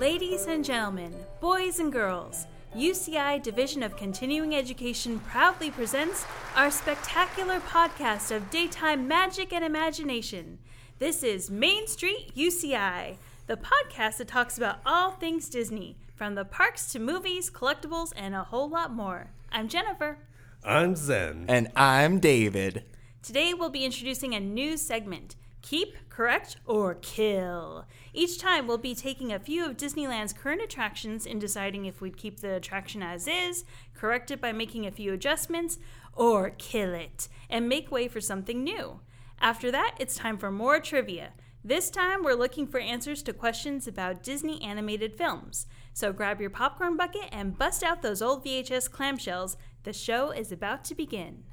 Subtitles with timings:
[0.00, 2.46] Ladies and gentlemen, boys and girls,
[2.76, 10.60] UCI Division of Continuing Education proudly presents our spectacular podcast of daytime magic and imagination.
[11.00, 13.16] This is Main Street UCI,
[13.48, 18.36] the podcast that talks about all things Disney, from the parks to movies, collectibles, and
[18.36, 19.32] a whole lot more.
[19.50, 20.18] I'm Jennifer.
[20.62, 21.46] I'm Zen.
[21.48, 22.84] And I'm David.
[23.20, 27.84] Today we'll be introducing a new segment Keep, Correct, or Kill.
[28.12, 32.16] Each time we'll be taking a few of Disneyland's current attractions and deciding if we'd
[32.16, 35.78] keep the attraction as is, correct it by making a few adjustments,
[36.14, 39.00] or kill it and make way for something new.
[39.40, 41.32] After that, it's time for more trivia.
[41.64, 45.66] This time, we're looking for answers to questions about Disney animated films.
[45.92, 49.56] So grab your popcorn bucket and bust out those old VHS clamshells.
[49.82, 51.44] The show is about to begin.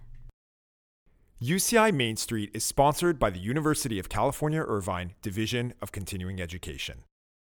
[1.44, 7.00] UCI Main Street is sponsored by the University of California Irvine Division of Continuing Education.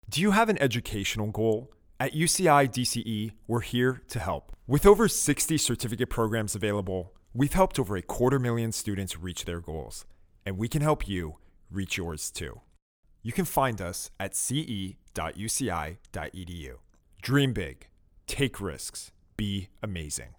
[0.08, 1.72] Do you have an educational goal?
[1.98, 4.54] At UCI DCE, we're here to help.
[4.68, 9.60] With over 60 certificate programs available, we've helped over a quarter million students reach their
[9.60, 10.04] goals,
[10.46, 12.60] and we can help you reach yours too.
[13.20, 14.96] You can find us at ce.uci.edu.
[17.20, 17.88] Dream big,
[18.28, 20.36] take risks, be amazing.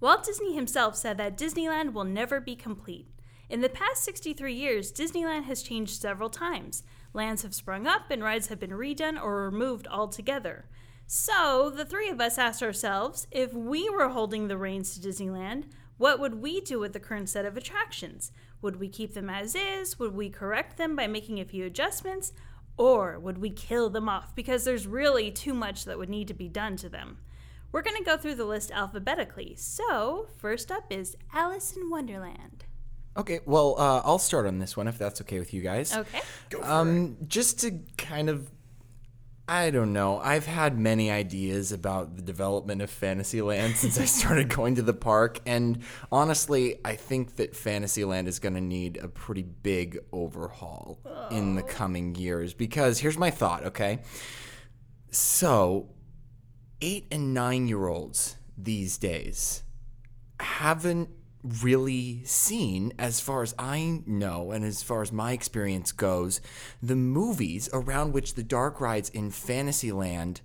[0.00, 3.08] Walt Disney himself said that Disneyland will never be complete.
[3.48, 6.84] In the past 63 years, Disneyland has changed several times.
[7.12, 10.66] Lands have sprung up and rides have been redone or removed altogether.
[11.06, 15.64] So, the three of us asked ourselves if we were holding the reins to Disneyland,
[15.96, 18.30] what would we do with the current set of attractions?
[18.62, 19.98] Would we keep them as is?
[19.98, 22.32] Would we correct them by making a few adjustments?
[22.76, 26.34] Or would we kill them off because there's really too much that would need to
[26.34, 27.18] be done to them?
[27.70, 29.54] We're going to go through the list alphabetically.
[29.56, 32.64] So, first up is Alice in Wonderland.
[33.16, 35.94] Okay, well, uh, I'll start on this one if that's okay with you guys.
[35.94, 36.20] Okay.
[36.62, 38.48] Um, just to kind of,
[39.48, 40.18] I don't know.
[40.18, 44.94] I've had many ideas about the development of Fantasyland since I started going to the
[44.94, 45.82] park, and
[46.12, 51.00] honestly, I think that Fantasyland is going to need a pretty big overhaul
[51.30, 52.54] in the coming years.
[52.54, 53.64] Because here's my thought.
[53.64, 53.98] Okay,
[55.10, 55.88] so
[56.80, 59.62] eight and nine year olds these days
[60.40, 61.10] haven't
[61.62, 66.40] really seen, as far as I know and as far as my experience goes,
[66.82, 70.40] the movies around which the dark rides in Fantasyland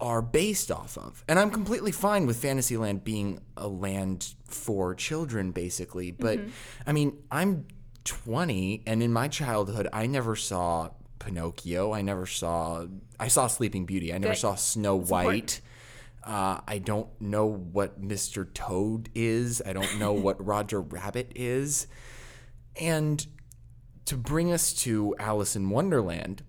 [0.00, 1.24] are based off of.
[1.28, 6.12] And I'm completely fine with Fantasyland being a land for children, basically.
[6.12, 6.50] But mm-hmm.
[6.86, 7.66] I mean, I'm
[8.04, 11.92] 20, and in my childhood, I never saw Pinocchio.
[11.92, 12.86] I never saw,
[13.18, 14.14] I saw Sleeping Beauty.
[14.14, 14.40] I never Good.
[14.40, 14.96] saw Snow.
[14.96, 15.60] White.
[16.28, 18.52] Uh, I don't know what Mr.
[18.52, 19.62] Toad is.
[19.64, 21.86] I don't know what Roger Rabbit is.
[22.78, 23.26] And
[24.04, 26.42] to bring us to Alice in Wonderland,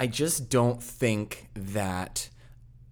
[0.00, 2.30] I just don't think that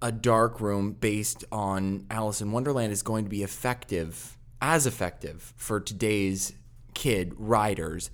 [0.03, 5.55] a dark room based on Alice in Wonderland is going to be effective, as effective
[5.57, 6.53] for today's
[6.93, 8.11] kid riders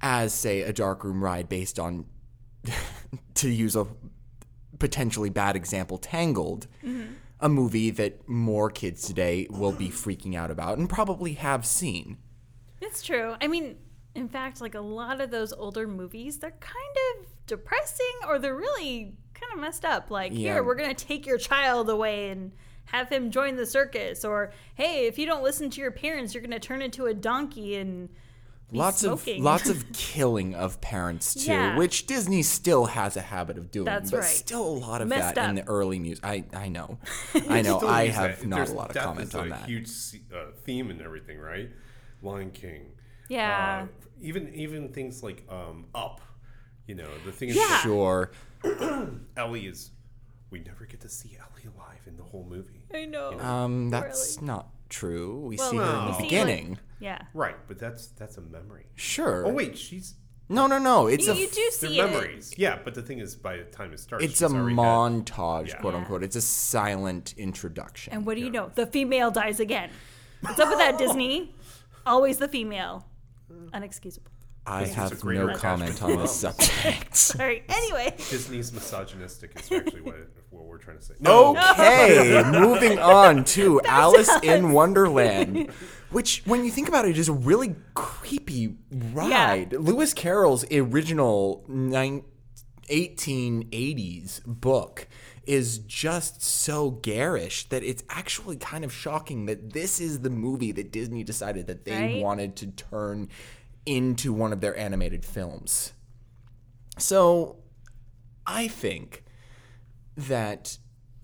[0.00, 2.06] as, say, a dark room ride based on,
[3.34, 3.86] to use a
[4.80, 6.66] potentially bad example, Tangled,
[7.38, 12.18] a movie that more kids today will be freaking out about and probably have seen.
[12.80, 13.36] It's true.
[13.40, 13.76] I mean,
[14.16, 18.56] in fact, like a lot of those older movies, they're kind of depressing or they're
[18.56, 20.10] really kind of messed up.
[20.10, 20.54] Like, Yeah.
[20.54, 22.52] here, we're going to take your child away and
[22.86, 24.24] have him join the circus.
[24.24, 27.14] Or, hey, if you don't listen to your parents, you're going to turn into a
[27.14, 28.08] donkey and
[28.72, 29.38] lots smoking.
[29.38, 31.76] of lots of killing of parents too, Yeah.
[31.76, 33.84] which Disney still has a habit of doing.
[33.86, 34.26] That's but right.
[34.26, 36.24] still a lot of Messed that in the early music.
[36.24, 36.98] I I know,
[37.48, 37.80] I know.
[37.80, 38.46] I have that.
[38.48, 39.66] not There's- a lot of comment is on a that.
[39.66, 39.88] Huge
[40.34, 41.70] uh, theme and everything, right?
[42.22, 42.92] Lion King.
[43.28, 43.84] Yeah.
[43.84, 43.86] Uh,
[44.20, 46.20] even even things like um, Up.
[46.86, 47.66] You know, the thing is, Yeah.
[47.68, 48.30] that Sure.
[49.36, 49.90] Ellie is.
[50.50, 52.84] We never get to see Ellie alive in the whole movie.
[52.92, 53.38] I know.
[53.38, 55.38] Um, that's not true.
[55.46, 56.78] We see her in the We see, like- beginning.
[57.00, 57.22] Yeah.
[57.34, 58.86] Right, but that's that's a memory.
[58.94, 59.46] Sure.
[59.46, 60.14] Oh wait, she's
[60.48, 61.06] No, no, no.
[61.06, 62.04] It's You, a you do they're see it.
[62.10, 62.52] memories.
[62.56, 65.68] Yeah, but the thing is, by the time it starts, it's a already had- montage,
[65.68, 65.76] Yeah.
[65.80, 66.00] quote Yeah.
[66.00, 66.22] unquote.
[66.24, 68.12] It's a silent introduction.
[68.12, 68.70] And what do you know?
[68.74, 69.90] The female dies again.
[70.40, 71.54] What's up with that, Disney?
[72.04, 73.06] Always the female.
[73.72, 74.26] Unexcusable.
[74.70, 77.16] I This have no attachment comment on this subject.
[77.16, 77.62] Sorry.
[77.68, 78.14] Anyway.
[78.30, 80.16] Disney's misogynistic is actually what
[80.50, 81.14] what we're trying to say.
[81.24, 85.70] Okay, moving on to Alice in Wonderland,
[86.10, 89.72] which, when you think about it, is a really creepy ride.
[89.72, 92.24] Lewis Carroll's original nine,
[92.88, 95.06] 1880s book
[95.46, 100.70] is just so garish that it's actually kind of shocking that this is the movie
[100.72, 102.22] that Disney decided that they Right?
[102.22, 103.28] wanted to turn
[103.86, 105.92] into one of their animated films.
[106.98, 107.56] So
[108.46, 109.24] I think
[110.16, 110.78] that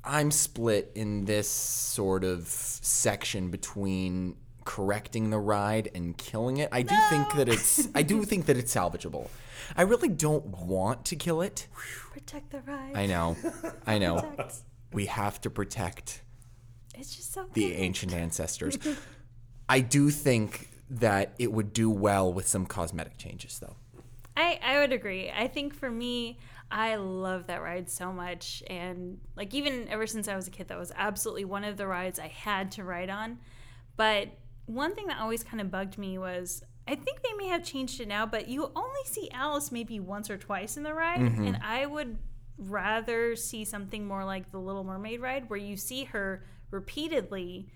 [0.04, 6.68] I'm split in this sort of section between correcting the ride and killing it.
[6.72, 9.28] I do think that it's I do think that it's salvageable.
[9.76, 11.66] I really don't want to kill it.
[12.12, 12.92] Protect the ride.
[12.94, 13.36] I know.
[13.86, 14.20] I know.
[14.20, 14.56] Protect.
[14.92, 16.22] We have to protect
[16.94, 18.78] It's just so the ancient ancestors.
[19.68, 23.76] I do think that it would do well with some cosmetic changes though.
[24.36, 25.30] I, I would agree.
[25.30, 26.38] I think for me,
[26.70, 28.62] I love that ride so much.
[28.66, 31.86] And like, even ever since I was a kid, that was absolutely one of the
[31.86, 33.38] rides I had to ride on.
[33.96, 34.28] But
[34.66, 38.00] one thing that always kind of bugged me was I think they may have changed
[38.00, 41.20] it now, but you only see Alice maybe once or twice in the ride.
[41.20, 41.46] Mm-hmm.
[41.46, 42.18] And I would
[42.58, 47.68] rather see something more like the Little Mermaid ride where you see her repeatedly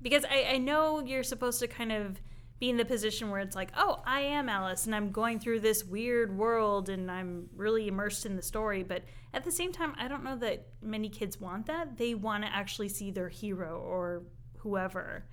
[0.00, 2.20] because I, I know you're supposed to kind of
[2.60, 5.60] be in the position where it's like, oh, I am Alice and I'm going through
[5.60, 8.82] this weird world and I'm really immersed in the story.
[8.82, 11.96] But at the same time, I don't know that many kids want that.
[11.96, 14.24] They want to actually see their hero or
[14.58, 15.24] whoever,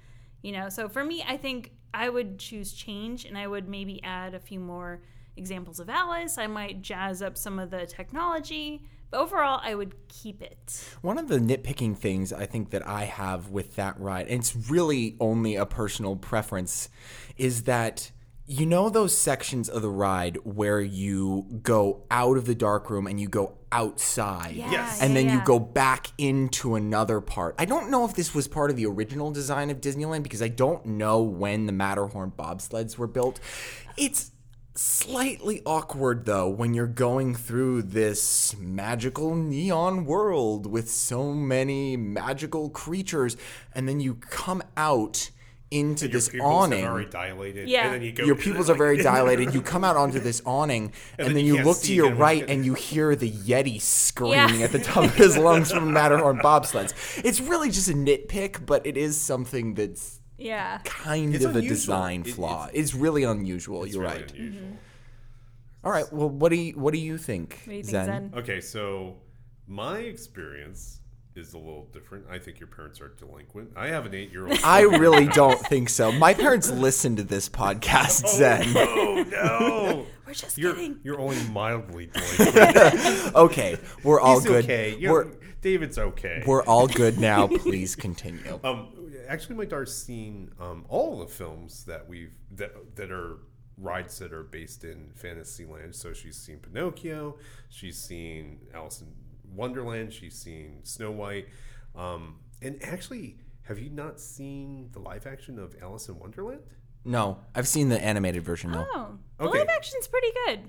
[0.44, 0.69] you know?
[0.69, 4.39] So for me, I think I would choose change and I would maybe add a
[4.39, 5.01] few more
[5.36, 6.38] examples of Alice.
[6.38, 8.83] I might jazz up some of the technology.
[9.12, 10.84] But overall, I would keep it.
[11.02, 14.56] One of the nitpicking things I think that I have with that ride, and it's
[14.69, 16.90] really only a personal preference,
[17.38, 18.12] is that
[18.48, 23.07] you know those sections of the ride where you go out of the dark room
[23.07, 25.02] and you go outside Yeah, Yes.
[25.02, 27.56] and yeah, then you go back into another part.
[27.57, 30.48] I don't know if this was part of the original design of Disneyland because I
[30.50, 33.40] don't know when the Matterhorn bobsleds were built.
[33.98, 34.30] It's
[34.77, 42.69] slightly awkward though when you're going through this magical neon world with so many magical
[42.69, 43.38] creatures
[43.74, 45.30] and then you come out
[45.72, 47.68] into Your this awning have already dilated.
[47.68, 47.86] Yeah.
[47.86, 48.24] And then you go.
[48.24, 49.54] your pupils are very dilated.
[49.54, 52.18] You come out onto this awning, and, then then you you look to your again
[52.19, 54.66] right, and you hear the Yeti screaming Yeah.
[54.66, 56.94] at the top of his lungs from Matterhorn bobsleds.
[57.25, 60.80] It's really just a nitpick, but it is something that's Yeah.
[60.84, 61.76] kind It's of a unusual.
[61.76, 62.68] design It- flaw.
[62.68, 63.84] it's- It's, really unusual.
[63.84, 64.32] It's You're really right.
[64.32, 64.62] unusual.
[64.64, 64.76] Mm-hmm.
[65.86, 66.12] All right.
[66.14, 68.32] Well, what do you what do you think, What do you think, Zen?
[68.32, 68.40] Zen?
[68.40, 69.18] Okay, so
[69.68, 71.00] my experience
[71.36, 72.26] is a little different.
[72.30, 73.72] I think your parents are delinquent.
[73.76, 74.60] I have an eight-year-old.
[74.64, 76.12] I really don't think so.
[76.12, 78.74] My parents listen to this podcast, Zen.
[78.76, 80.06] oh no!
[80.26, 81.00] We're just You're kidding.
[81.04, 83.36] you're only mildly delinquent.
[83.36, 84.64] Okay, we're all He's good.
[84.66, 84.96] okay.
[84.98, 86.44] You're, We're David's okay.
[86.48, 87.48] we're all good now.
[87.48, 88.60] Please continue.
[88.64, 88.88] Um,
[89.28, 93.38] actually, my daughter's seen um, all the films that we've that that are
[93.78, 95.94] rides that are based in Fantasyland.
[95.96, 97.38] So she's seen Pinocchio,
[97.70, 99.08] she's seen Alice in
[99.53, 101.47] Wonderland, she's seen Snow White,
[101.95, 106.62] um, and actually, have you not seen the live action of Alice in Wonderland?
[107.03, 108.71] No, I've seen the animated version.
[108.71, 108.86] No.
[108.94, 109.59] Oh, the Okay.
[109.59, 110.59] live action's pretty good.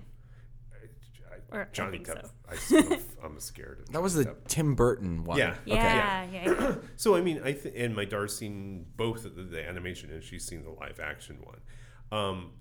[1.53, 2.23] I, Or I Johnny think Depp.
[2.27, 2.31] so.
[2.49, 3.81] I still, I'm scared.
[3.81, 4.49] Of That was Johnny the Depp.
[4.49, 5.39] Tim Burton one.
[5.39, 5.51] Yeah.
[5.67, 5.75] Okay.
[5.77, 6.75] Yeah, yeah, yeah.
[6.97, 10.23] So I mean, I th- and my daughter's seen both of the, the animation and
[10.23, 11.61] she's seen the live action one.
[12.13, 12.53] Um,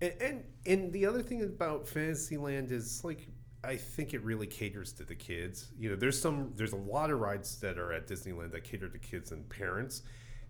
[0.00, 3.26] and, and and the other thing about Fantasyland is like
[3.64, 5.70] I think it really caters to the kids.
[5.78, 8.88] You know, there's some there's a lot of rides that are at Disneyland that cater
[8.88, 10.02] to kids and parents.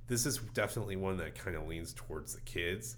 [0.06, 2.96] This is definitely one that kind of leans towards the kids.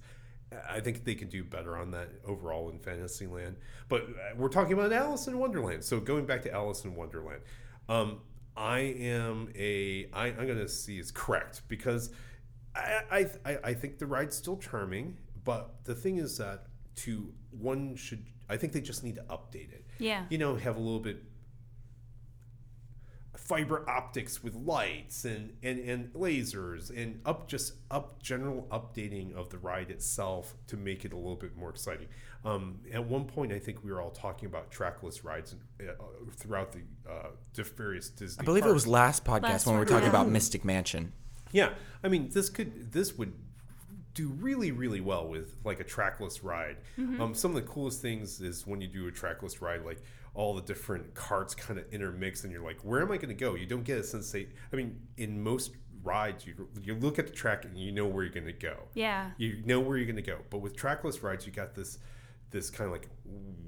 [0.71, 3.57] I think they can do better on that overall in Fantasyland.
[3.89, 5.83] But uh, we're talking about Alice in Wonderland.
[5.83, 7.43] So going back to Alice in Wonderland,
[7.89, 8.21] um,
[8.57, 12.11] I am a I, I'm going to see is correct because
[12.75, 15.17] I, I I I think the ride's still charming.
[15.45, 19.73] But the thing is that to one should I think they just need to update
[19.73, 19.84] it.
[19.99, 20.25] Yeah.
[20.29, 21.23] You know, have a little bit
[23.37, 29.51] fiber optics with lights and, and, and lasers and up just up general updating of
[29.51, 32.09] the ride itself to make it a little bit more exciting.
[32.45, 35.93] Um, at one point, I think we were all talking about trackless rides uh,
[36.33, 38.43] throughout the uh, various Disney.
[38.43, 40.11] I believe it was last podcast Last when we were talking yeah.
[40.11, 41.13] about Mystic Mansion.
[41.53, 41.71] Yeah,
[42.03, 43.33] I mean, this could this would
[44.15, 46.77] do really really well with like a trackless ride.
[46.99, 50.03] Um, some of the coolest things is when you do a trackless ride, like
[50.35, 53.35] all the different carts kind of intermix, and you're like, where am I going to
[53.35, 53.55] go?
[53.55, 54.53] You don't get a sensation.
[54.73, 58.25] I mean, in most rides, you you look at the track and you know where
[58.25, 58.77] you're going to go.
[58.95, 59.31] Yeah.
[59.37, 60.39] You know where you're going to go.
[60.51, 61.99] But with trackless rides, you got this
[62.51, 63.09] this kind of like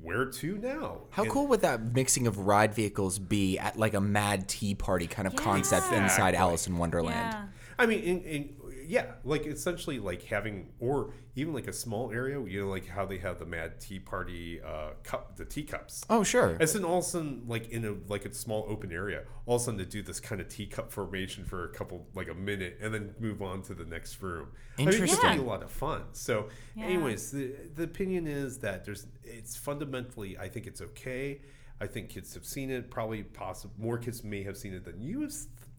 [0.00, 1.00] where to now?
[1.10, 4.74] How And- cool would that mixing of ride vehicles be at like a mad tea
[4.74, 7.32] party kind of concept inside Alice in Wonderland?
[7.32, 7.46] Yeah.
[7.78, 8.56] I mean, in, in,
[8.88, 13.04] yeah, like essentially like having, or even like a small area, you know, like how
[13.06, 16.04] they have the Mad Tea Party uh, cup, the teacups.
[16.08, 16.56] Oh, sure.
[16.60, 19.56] And an all of a sudden, like in a like a small open area, all
[19.56, 22.34] of a sudden to do this kind of teacup formation for a couple, like a
[22.34, 24.48] minute, and then move on to the next room.
[24.78, 26.02] I mean, it's gonna be a lot of fun.
[26.12, 26.84] So, Yeah.
[26.86, 31.40] anyways, the the opinion is that there's it's fundamentally, I think it's okay.
[31.80, 32.90] I think kids have seen it.
[32.90, 35.28] Probably, possible more kids may have seen it than you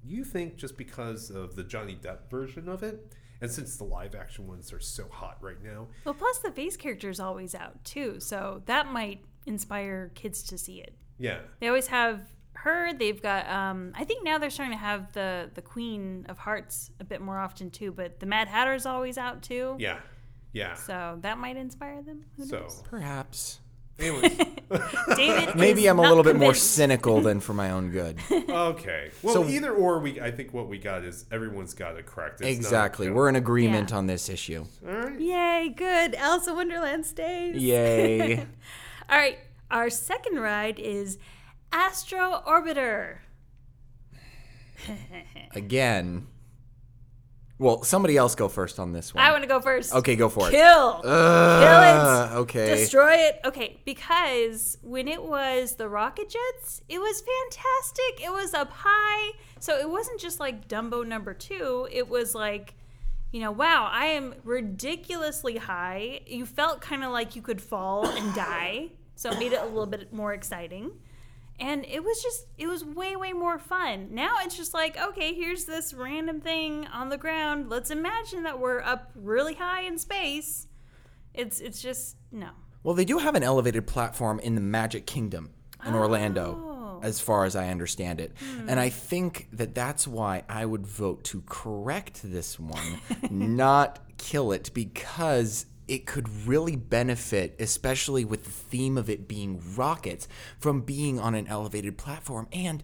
[0.08, 3.14] you think, just because of the Johnny Depp version of it.
[3.40, 6.76] And since the live action ones are so hot right now, Well, plus the face
[6.76, 10.96] character is always out too, so that might inspire kids to see it.
[11.20, 12.22] yeah, They always have
[12.54, 12.92] her.
[12.98, 13.48] They've got.
[13.48, 17.22] Um, I think now they're starting to have the the Queen of Hearts a bit
[17.22, 17.92] more often too.
[17.92, 19.76] But the Mad Hatter's always out too.
[19.78, 20.00] yeah,
[20.54, 20.74] yeah.
[20.74, 22.26] So that might inspire them.
[22.38, 22.82] Who So, knows?
[22.90, 23.60] Perhaps.
[24.00, 24.38] Anyways,
[25.16, 26.72] David, Maybe I'm a little bit more convinced.
[26.76, 28.18] cynical than for my own good.
[28.32, 29.12] okay.
[29.24, 32.42] Well, So- either or, we I think what we got is everyone's got it correct.
[32.42, 33.10] It's not, exactly.
[33.10, 33.98] We're in agreement Yeah.
[33.98, 34.66] on this issue.
[34.88, 35.20] all right.
[35.20, 35.70] Yay!
[35.76, 36.16] Good.
[36.16, 37.56] Alice in Wonderland stays.
[37.62, 38.38] Yay.
[39.10, 39.40] All right.
[39.72, 41.18] Our second ride is
[41.72, 43.18] Astro Orbiter.
[45.56, 46.28] Again.
[47.60, 49.24] Well, somebody else go first on this one.
[49.24, 49.92] I want to go first.
[49.92, 50.52] Okay, go for it.
[50.52, 51.02] Kill.
[51.04, 52.40] Uh, Kill it.
[52.42, 52.76] Okay.
[52.76, 53.40] Destroy it.
[53.46, 58.24] Okay, because when it was the rocket jets, it was fantastic.
[58.24, 59.32] It was up high.
[59.60, 61.88] So it wasn't just like Dumbo number two.
[61.92, 62.76] It was like,
[63.32, 66.22] you know, wow, I am ridiculously high.
[66.28, 68.90] You felt kind of like you could fall and die.
[69.16, 70.92] So it made it a little bit more exciting.
[71.60, 74.10] And it was just, it was way, way more fun.
[74.12, 77.70] Now it's just like, okay, here's this random thing on the ground.
[77.70, 80.68] Let's imagine that we're up really high in space.
[81.34, 82.50] It's, it's just, no.
[82.84, 85.52] Well, they do have an elevated platform in the Magic Kingdom
[85.86, 87.00] in Orlando, Oh.
[87.04, 88.34] as far as I understand it.
[88.40, 88.70] Hmm.
[88.70, 93.00] And I think that that's why I would vote to correct this one,
[93.30, 99.62] not kill it, because it could really benefit, especially with the theme of it being
[99.76, 100.28] rockets,
[100.60, 102.48] from being on an elevated platform.
[102.52, 102.84] And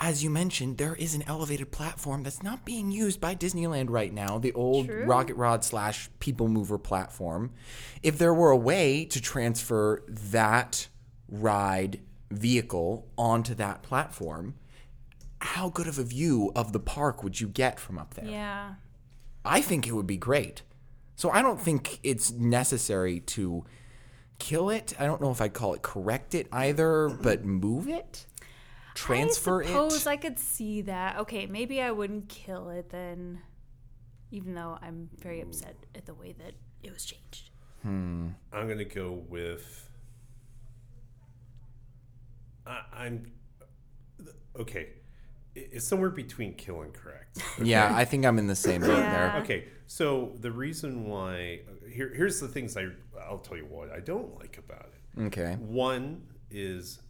[0.00, 4.12] as you mentioned, there is an elevated platform that's not being used by Disneyland right
[4.12, 5.04] now, the old True.
[5.04, 7.52] Rocket Rod slash People Mover platform.
[8.02, 10.88] If there were a way to transfer that
[11.28, 14.54] ride vehicle onto that platform,
[15.40, 18.26] how good of a view of the park would you get from up there?
[18.26, 18.74] Yeah.
[19.44, 20.62] I think it would be great.
[21.18, 23.64] So I don't think it's necessary to
[24.38, 24.94] kill it.
[25.00, 28.24] I don't know if I'd call it correct it either, but move it,
[28.94, 29.64] transfer it.
[29.64, 30.10] I suppose it.
[30.10, 31.18] I could see that.
[31.18, 33.40] Okay, maybe I wouldn't kill it then,
[34.30, 36.52] even though I'm very upset at the way that
[36.84, 37.50] it was changed.
[37.82, 38.28] Hmm.
[38.52, 39.90] I'm gonna go with.
[42.64, 43.32] I, I'm
[44.56, 44.90] okay.
[45.58, 47.38] It- It's somewhere between kill and correct.
[47.62, 49.30] yeah, I think I'm in the same boat Yeah.
[49.32, 49.42] there.
[49.42, 51.60] Okay, so the reason why
[51.90, 52.88] here here's the things I
[53.28, 55.22] I'll tell you what I don't like about it.
[55.28, 55.54] Okay.
[55.56, 57.00] One is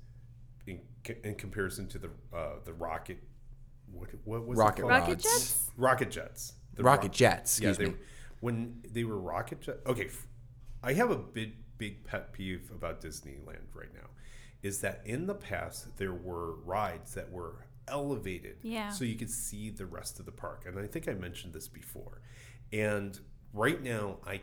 [0.66, 0.80] in,
[1.24, 3.18] in comparison to the uh, the rocket.
[3.92, 4.90] What, what was it Rocket called?
[4.92, 5.70] Rocket jets?
[5.76, 6.52] Rocket jets.
[6.74, 7.98] The Rocket jets, Yeah, excuse they, me.
[8.40, 9.78] when they were rocket jet.
[9.86, 10.26] Okay, f-
[10.82, 14.08] I have a big big pet peeve about Disneyland right now,
[14.62, 18.90] is that in the past there were rides that were elevated, Yeah.
[18.90, 21.68] so you could see the rest of the park, and I think I mentioned this
[21.68, 22.20] before.
[22.72, 23.18] And
[23.52, 24.42] right now, I,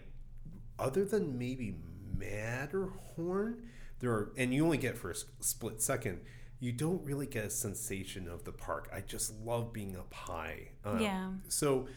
[0.79, 1.75] other than maybe
[2.17, 3.63] Matterhorn,
[3.99, 6.21] there are, and you only get for a split second.
[6.59, 8.89] You don't really get a sensation of the park.
[8.93, 10.69] I just love being up high.
[10.83, 11.31] Um, Yeah.
[11.49, 11.87] So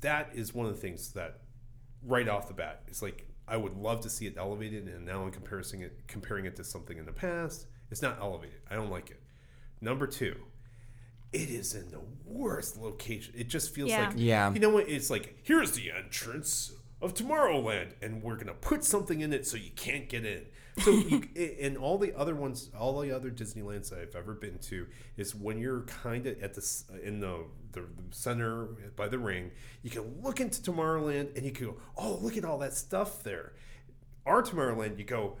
[0.00, 1.40] that is one of the things that
[2.04, 5.24] right off the bat it's like I would love to see it elevated and now
[5.24, 8.90] in comparison it comparing it to something in the past it's not elevated I don't
[8.92, 9.20] like it
[9.80, 10.34] number two
[11.32, 14.06] it is in the worst location it just feels Yeah.
[14.08, 14.52] like Yeah.
[14.52, 19.20] you know what it's like here's the entrance of Tomorrowland and we're gonna put something
[19.20, 20.46] in it so you can't get in
[20.82, 21.22] so you,
[21.60, 25.58] and all the other ones all the other Disneylands I've ever been to is when
[25.58, 29.50] you're kind of at the in the, the the center by the ring
[29.82, 33.22] you can look into Tomorrowland and you can go oh look at all that stuff
[33.22, 33.52] there
[34.26, 35.36] our Tomorrowland you go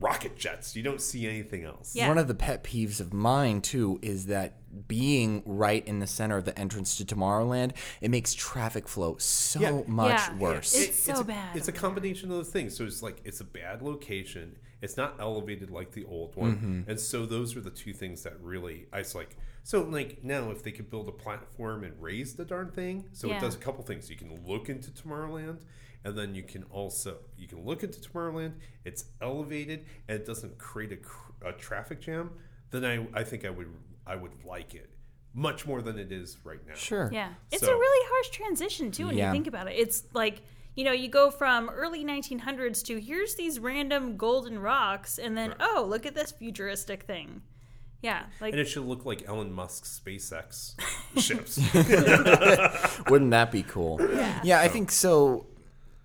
[0.00, 2.08] rocket jets you don't see anything else Yeah.
[2.08, 4.54] One of the pet peeves of mine too is that
[4.88, 9.60] being right in the center of the entrance to Tomorrowland, it makes traffic flow so
[9.60, 9.82] Yeah.
[9.86, 10.36] much Yeah.
[10.38, 10.74] worse.
[10.74, 12.76] It's so a, bad It's a combination of those things.
[12.76, 14.56] So it's like it's a bad location.
[14.80, 16.90] It's not elevated like the old one, Mm-hmm.
[16.90, 19.36] and so those are the two things that really I was like.
[19.64, 23.26] So like now, if they could build a platform and raise the darn thing, so
[23.28, 23.36] Yeah.
[23.36, 24.08] it does a couple things.
[24.08, 25.60] You can look into Tomorrowland,
[26.04, 28.52] and then you can also you can look into Tomorrowland.
[28.84, 32.30] It's elevated and it doesn't create a, a traffic jam.
[32.70, 33.68] Then I I think I would
[34.06, 34.90] I would like it
[35.32, 36.74] much more than it is right now.
[36.74, 37.08] sure.
[37.12, 37.28] Yeah.
[37.52, 39.28] It's a really harsh transition, too, when Yeah.
[39.28, 39.74] you think about it.
[39.78, 40.42] It's like,
[40.74, 45.54] you know, you go from early 1900s to here's these random golden rocks, and then,
[45.60, 47.42] oh, look at this futuristic thing.
[48.02, 48.24] Yeah.
[48.40, 50.74] Like, And it should look like Elon Musk's SpaceX
[51.18, 51.58] ships.
[53.08, 54.00] Wouldn't that be cool?
[54.42, 55.46] Yeah, I think so.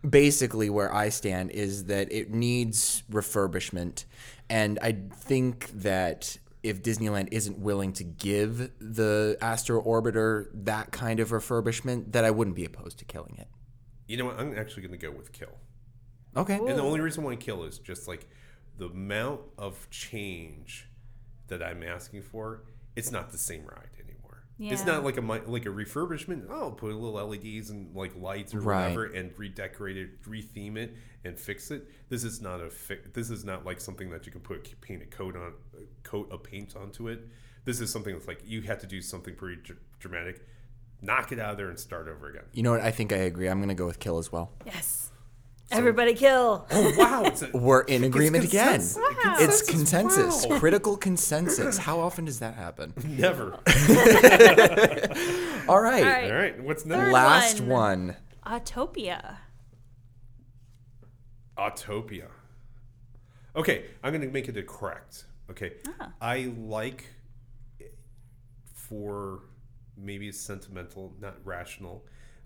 [0.09, 4.05] Basically where I stand is that it needs refurbishment,
[4.49, 11.19] and I think that if Disneyland isn't willing to give the Astro Orbiter that kind
[11.19, 13.47] of refurbishment, that I wouldn't be opposed to killing it.
[14.07, 14.39] You know what?
[14.39, 15.55] I'm actually going to go with kill.
[16.35, 16.55] Okay.
[16.55, 18.27] And the only reason why I kill is just like
[18.77, 20.89] the amount of change
[21.47, 22.63] that I'm asking for.
[22.95, 23.89] It's not the same ride
[24.59, 24.73] anymore.
[24.73, 26.47] It's not like a mi- like a refurbishment.
[26.49, 28.83] Oh, put a little LEDs and like lights or Right.
[28.83, 31.87] whatever, and redecorate it, retheme it, and fix it.
[32.09, 35.01] This is not a fi- This is not like something that you can put paint
[35.01, 35.53] a coat on,
[36.03, 37.27] coat of paint onto it.
[37.65, 40.45] This is something that's like you have to do something pretty dr- dramatic,
[41.01, 42.43] knock it out of there, and start over again.
[42.53, 42.81] You know what?
[42.81, 43.49] I think I agree.
[43.49, 44.51] I'm going to go with kill as well.
[44.65, 45.11] Yes.
[45.71, 46.67] Everybody kill.
[46.71, 47.23] Oh wow!
[47.25, 48.81] It's a, We're in agreement again.
[48.95, 49.35] Wow.
[49.39, 50.59] It's consensus, Wow.
[50.59, 51.77] critical consensus.
[51.77, 52.93] How often does that happen?
[53.03, 53.53] never.
[55.67, 56.03] All right.
[56.03, 56.31] All right.
[56.31, 57.01] All right, what's next?
[57.01, 57.69] Third Last one.
[58.07, 58.15] one.
[58.61, 59.37] Autopia.
[61.57, 62.27] Autopia.
[63.55, 65.25] Okay, I'm going to make it a correct.
[65.49, 66.11] Okay, Ah.
[66.21, 67.05] I like
[68.73, 69.39] for
[69.97, 72.05] maybe it's sentimental, not rational.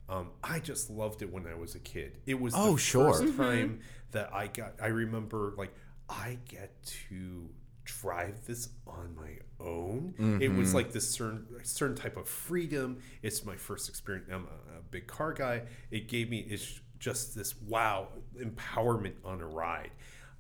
[0.10, 2.18] Um, I just loved it when I was a kid.
[2.26, 3.14] It was Oh, the sure.
[3.14, 3.42] first Mm-hmm.
[3.42, 3.80] time
[4.12, 4.74] that I got.
[4.82, 5.72] I remember like
[6.10, 7.50] I get to
[7.86, 10.40] drive this on my own.
[10.42, 12.98] It was like this certain certain type of freedom.
[13.22, 14.28] It's my first experience.
[14.32, 15.64] I'm a, a big car guy.
[15.92, 18.08] It gave me it's just this wow
[18.40, 19.92] empowerment on a ride.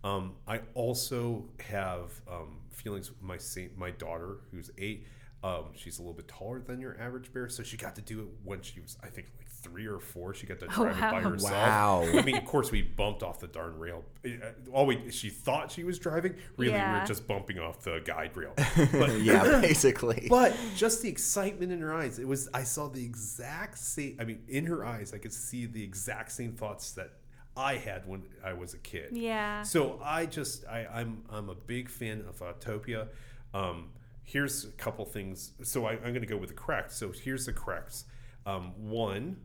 [0.03, 3.09] Um, I also have um, feelings.
[3.09, 5.05] with My sa- my daughter, who's eight,
[5.43, 8.21] um, she's a little bit taller than your average bear, so she got to do
[8.21, 10.33] it when she was, I think, like three or four.
[10.33, 11.51] She got to drive it by herself.
[11.53, 12.03] Wow.
[12.13, 14.03] I mean, of course, we bumped off the darn rail.
[14.25, 14.29] Uh,
[14.71, 16.35] All we she thought she was driving.
[16.57, 17.01] Really, we Yeah.
[17.01, 18.53] were just bumping off the guide rail.
[18.91, 20.27] But Yeah, basically.
[20.29, 22.19] but just the excitement in her eyes.
[22.19, 25.65] It was I saw the exact same I mean in her eyes I could see
[25.65, 27.13] the exact same thoughts that
[27.57, 29.09] I had when I was a kid.
[29.17, 29.63] Yeah.
[29.63, 33.07] So I just I, I'm I'm a big fan of Autopia.
[33.53, 33.89] Um,
[34.23, 35.51] here's a couple things.
[35.63, 36.91] So I, I'm going to go with the correct.
[36.93, 38.05] So here's the corrects.
[38.45, 39.37] Um, one,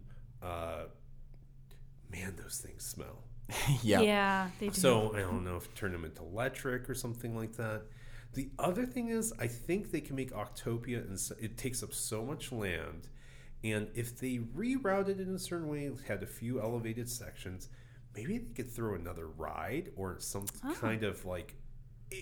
[0.44, 0.84] uh,
[2.10, 3.24] man, those things smell.
[3.82, 4.00] yeah.
[4.00, 4.74] Yeah, they do.
[4.74, 7.82] So I don't know if turn them into electric or something like that.
[8.34, 11.92] The other thing is, I think they can make Autopia, and so- it takes up
[11.94, 13.08] so much land.
[13.62, 17.68] And if they rerouted it in a certain way, had a few elevated sections,
[18.14, 20.46] maybe they could throw another ride or some
[20.80, 21.54] kind of like.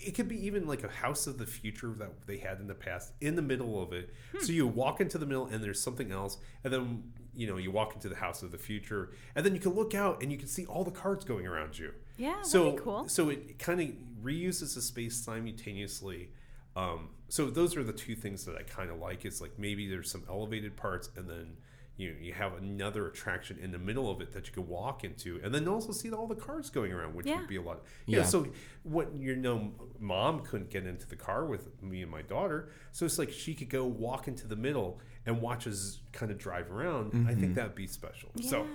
[0.05, 2.73] It could be even like a house of the future that they had in the
[2.73, 4.13] past in the middle of it.
[4.39, 7.03] So you walk into the middle and there's something else, and then
[7.35, 9.93] you know you walk into the house of the future, and then you can look
[9.93, 11.93] out and you can see all the cards going around you.
[12.17, 13.07] Yeah, so cool.
[13.07, 13.89] so it kind of
[14.23, 16.29] reuses the space simultaneously.
[16.75, 19.25] Um, so those are the two things that I kind of like.
[19.25, 21.57] Is like maybe there's some elevated parts, and then
[21.95, 25.39] you you have another attraction in the middle of it that you could walk into,
[25.43, 27.39] and then also see all the cars going around, which Yeah.
[27.39, 27.83] would be a lot.
[28.05, 28.19] Yeah.
[28.19, 28.23] Yeah.
[28.25, 28.47] So
[28.83, 33.05] what you know, mom couldn't get into the car with me and my daughter, so
[33.05, 36.71] it's like she could go walk into the middle and watch us kind of drive
[36.71, 37.27] around.
[37.29, 38.29] I think that'd be special.
[38.41, 38.65] So.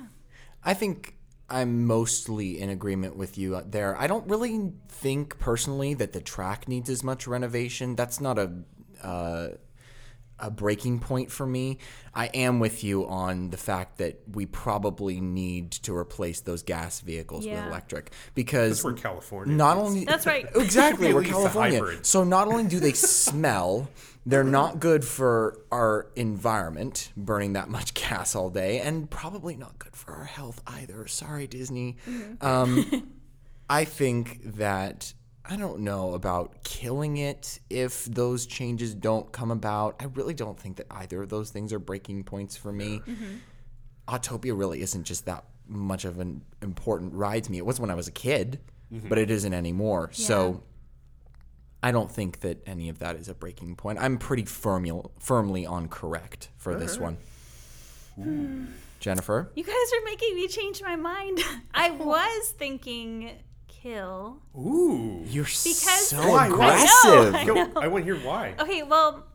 [0.64, 1.14] I think
[1.50, 3.96] I'm mostly in agreement with you there.
[3.96, 7.94] I don't really think personally that the track needs as much renovation.
[7.96, 8.52] That's not a
[9.02, 9.48] uh,
[10.40, 11.78] a breaking point for me.
[12.14, 17.00] I am with you on the fact that we probably need to replace those gas
[17.00, 17.56] vehicles Yeah.
[17.64, 19.54] with electric because That's where California.
[19.54, 19.82] not is.
[19.84, 20.46] only That's right.
[20.54, 21.82] exactly At we're California.
[22.02, 23.88] So not only do they smell,
[24.26, 29.78] they're not good for our environment, burning that much gas all day, and probably not
[29.78, 31.06] good for our health either.
[31.06, 31.96] Sorry, Disney.
[32.40, 33.08] Um,
[33.70, 35.12] I think that
[35.50, 39.96] I don't know about killing it if those changes don't come about.
[40.00, 43.00] I really don't think that either of those things are breaking points for me.
[43.06, 43.36] Mm-hmm.
[44.08, 47.58] Autopia really isn't just that much of an important ride to me.
[47.58, 48.60] It was when I was a kid,
[48.92, 49.08] mm-hmm.
[49.08, 50.10] but it isn't anymore.
[50.12, 50.62] So
[51.82, 53.98] I don't think that any of that is a breaking point.
[54.00, 57.04] I'm pretty firmly firmly on correct for this uh-huh.
[57.04, 57.16] one.
[58.16, 58.64] Hmm.
[59.00, 61.38] Jennifer, You guys are making me change my mind.
[61.74, 62.04] I oh.
[62.04, 63.30] was thinking
[63.92, 64.42] kill.
[64.56, 65.22] Ooh.
[65.26, 66.30] you're Because- so Why?
[66.30, 66.46] Why?
[66.46, 67.34] aggressive.
[67.34, 67.72] I Go, know.
[67.76, 68.54] I want to hear why.
[68.58, 69.26] Okay, well,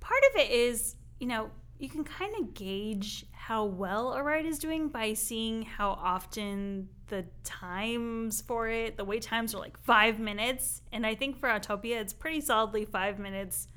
[0.00, 4.46] part of it is, you know, you can kind of gauge how well a ride
[4.46, 9.78] is doing by seeing how often the times for it, the wait times are like
[9.78, 10.82] five minutes.
[10.92, 13.68] And I think for Autopia, it's pretty solidly five minutes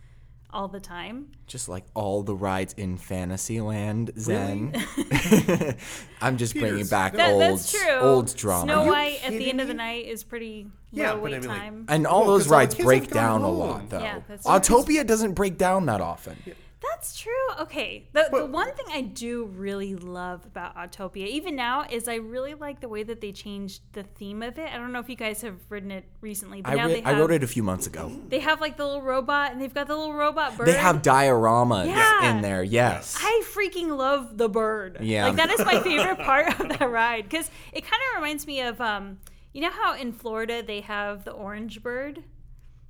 [0.51, 1.27] all the time.
[1.47, 4.73] Just like all the rides in Fantasyland, Zen.
[6.21, 7.95] I'm just bringing back That, old, that's true.
[7.99, 8.63] old drama.
[8.65, 11.23] Snow you White at the kidding end of the night is pretty Yeah, low but
[11.23, 11.85] wait I mean, like- time.
[11.87, 13.99] And all Well, those 'cause all the rides break have gone down a lot, though.
[14.01, 14.19] Yeah.
[14.45, 16.37] Autopia doesn't break down that often.
[16.81, 17.31] That's true.
[17.59, 18.07] Okay.
[18.13, 22.53] The, the one thing I do really love about Autopia, even now, is I really
[22.53, 24.69] like the way that they changed the theme of it.
[24.73, 27.01] I don't know if you guys have written it recently, but I, now re- they
[27.01, 28.11] have, I wrote it a few months ago.
[28.29, 30.67] They have like the little robot, and they've got the little robot bird.
[30.67, 32.31] They have dioramas Yeah.
[32.31, 32.63] in there.
[32.63, 33.17] Yes.
[33.19, 34.99] I freaking love the bird.
[35.01, 35.27] Yeah.
[35.27, 38.61] Like that is my favorite part of that ride because it kind of reminds me
[38.61, 39.19] of um,
[39.53, 42.23] you know how in Florida they have the orange bird.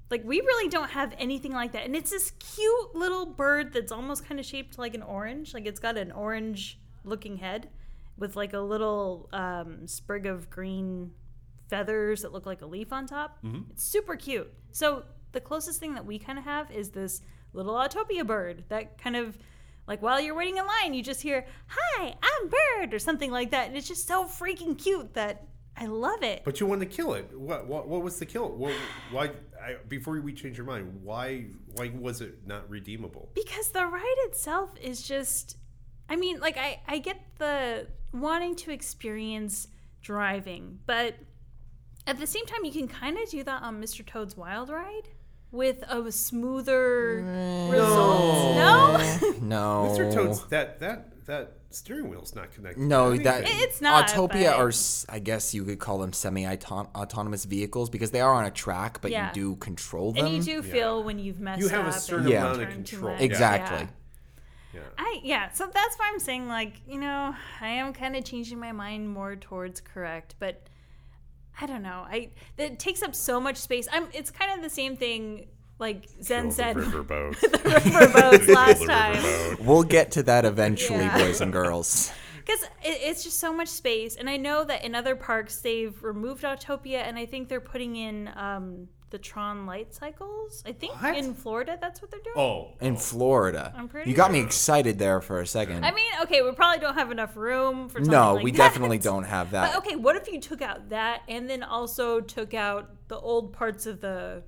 [0.09, 3.91] Like we really don't have anything like that, and it's this cute little bird that's
[3.91, 5.53] almost kind of shaped like an orange.
[5.53, 7.69] Like it's got an orange looking head
[8.17, 11.11] with like a little um, sprig of green
[11.69, 13.37] feathers that look like a leaf on top.
[13.69, 14.51] It's super cute.
[14.71, 17.21] So the closest thing that we kind of have is this
[17.53, 19.37] little Autopia bird that kind of
[19.87, 23.51] like while you're waiting in line, you just hear "Hi, I'm Bird" or something like
[23.51, 25.47] that, and it's just so freaking cute that
[25.79, 26.41] I love it.
[26.43, 27.31] But you wanted to kill it.
[27.37, 27.65] What?
[27.67, 28.49] What, what was the kill?
[28.49, 28.73] What,
[29.11, 29.31] why?
[29.63, 31.45] I, before we change your mind, why?
[31.75, 33.29] Why was it not redeemable?
[33.35, 35.57] because the ride itself is just
[36.09, 39.67] i mean like i i get the wanting to experience
[40.01, 41.15] driving but
[42.07, 45.09] at the same time you can kind of do that on mr toad's wild ride
[45.51, 47.23] with a smoother
[47.71, 48.97] result no
[49.41, 49.95] no.
[49.97, 50.13] Mr.
[50.13, 52.81] Toad's that that that steering wheel's not connected.
[52.81, 53.43] No, to that.
[53.45, 58.11] It's not, Autopia but- are, s- I guess you could call them semi-autonomous vehicles because
[58.11, 59.27] they are on a track, but Yeah.
[59.29, 60.25] you do control them.
[60.25, 61.61] and you do feel when you've messed up.
[61.61, 63.15] You have a certain and amount of control.
[63.17, 63.87] exactly.
[64.73, 64.81] Yeah.
[64.99, 68.59] I yeah, so that's why I'm saying like, you know, I am kind of changing
[68.59, 70.67] my mind more towards correct, but
[71.59, 72.05] I don't know.
[72.07, 73.87] I it takes up so much space.
[73.91, 75.47] I'm it's kind of the same thing
[75.79, 77.39] like Zen said the riverboat.
[77.39, 79.57] the riverboats last time.
[79.65, 81.17] We'll get to that eventually, Yeah.
[81.17, 82.11] boys and girls.
[82.45, 84.15] Because it, it's just so much space.
[84.15, 87.95] And I know that in other parks they've removed Autopia and I think they're putting
[87.95, 90.63] in um, the Tron light cycles.
[90.65, 91.15] I think What?
[91.15, 92.35] in Florida that's what they're doing.
[92.37, 95.85] Oh, In Florida, I'm pretty you got me excited there for a second.
[95.85, 98.57] I mean, okay, we probably don't have enough room for something no, like we that.
[98.57, 99.73] definitely don't have that.
[99.73, 103.53] But okay, what if you took out that and then also took out the old
[103.53, 104.41] parts of the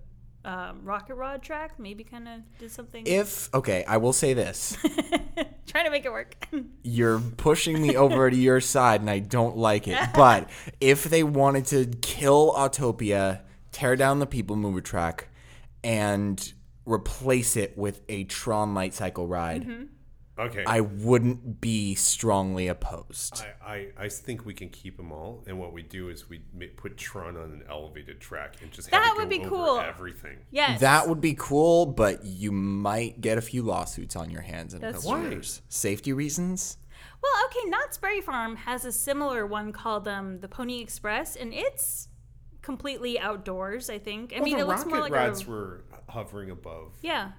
[0.46, 1.80] um, rocket rod track?
[1.80, 3.06] Maybe kind of did something.
[3.06, 4.78] If okay, I will say this:
[5.68, 6.36] Trying to make it work.
[6.84, 9.98] you're pushing me over to your side, and I don't like it.
[10.16, 10.50] But
[10.80, 15.30] if they wanted to kill Autopia, tear down the People Mover track,
[15.84, 16.54] and
[16.86, 19.88] replace it with a Tron light cycle ride,
[20.40, 20.64] okay.
[20.66, 23.44] I wouldn't be strongly opposed.
[23.66, 26.40] I, I, I think we can keep them all, and what we do is we
[26.78, 29.50] put Tron on an elevated track and just have That it would go be over
[29.50, 29.80] cool.
[29.80, 30.38] Everything.
[30.52, 30.80] yes.
[30.82, 34.84] That would be cool, but you might get a few lawsuits on your hands in
[34.84, 35.30] a couple true.
[35.30, 35.62] years.
[35.70, 36.78] Safety reasons?
[37.22, 41.54] Well, okay, Knott's Berry Farm has a similar one called um, the Pony Express, and
[41.54, 42.08] it's
[42.64, 43.90] completely outdoors.
[43.90, 44.34] I think.
[44.34, 46.94] I Well, mean, the it looks rocket more like rods a were hovering above.
[47.02, 47.32] yeah.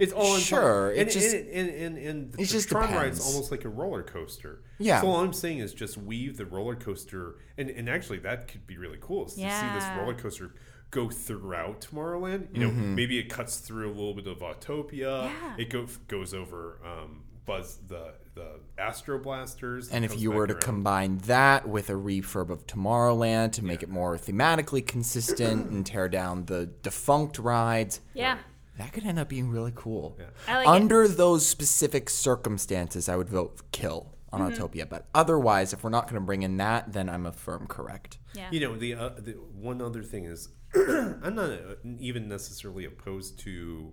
[0.00, 0.96] It's all on Sure, top.
[0.98, 3.02] it and, just- and, and, and, and it the just Tron depends.
[3.20, 4.62] ride's almost like a roller coaster.
[4.78, 5.00] Yeah.
[5.00, 8.66] So all I'm saying is just weave the roller coaster, and, and actually that could
[8.66, 9.26] be really cool.
[9.26, 10.54] Is to see this roller coaster
[10.90, 12.48] go throughout Tomorrowland.
[12.52, 12.94] You know, Mm-hmm.
[12.96, 15.30] maybe it cuts through a little bit of Autopia.
[15.30, 15.54] Yeah.
[15.58, 19.90] It go, goes over um, Buzz the the Astro Blasters.
[19.90, 20.62] And if you were to around.
[20.62, 26.08] combine that with a refurb of Tomorrowland to make it more thematically consistent and tear
[26.08, 28.38] down the defunct rides, Yeah.
[28.80, 30.18] That could end up being really cool.
[30.48, 30.70] I like it.
[30.70, 34.62] Under those specific circumstances, I would vote kill on Mm-hmm.
[34.62, 34.88] Autopia.
[34.88, 38.18] But otherwise, if we're not going to bring in that, then I'm a firm correct.
[38.34, 38.48] Yeah.
[38.50, 43.38] You know, the, uh, the one other thing is, I'm not uh, even necessarily opposed
[43.40, 43.92] to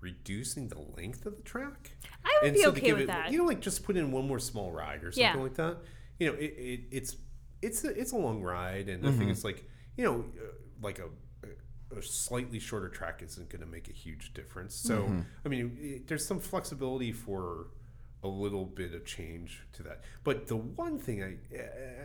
[0.00, 1.92] reducing the length of the track.
[2.24, 3.30] I would be to okay give with it- that.
[3.32, 5.42] You know, like just put in one more small ride or something Yeah.
[5.42, 5.78] like that.
[6.18, 7.16] You know, it, it, it's
[7.62, 9.14] it's a, it's a long ride, and Mm-hmm.
[9.14, 9.64] I think it's like
[9.96, 10.52] you know, uh,
[10.82, 11.08] like a
[11.96, 14.74] a slightly shorter track isn't going to make a huge difference.
[14.74, 15.20] So, Mm-hmm.
[15.44, 17.68] I mean, it, there's some flexibility for
[18.22, 20.02] a little bit of change to that.
[20.24, 21.62] But the one thing I, uh,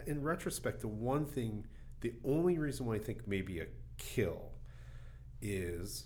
[0.07, 1.65] in retrospect, the one thing,
[2.01, 3.65] the only reason why I think maybe a
[3.97, 4.51] kill
[5.41, 6.05] is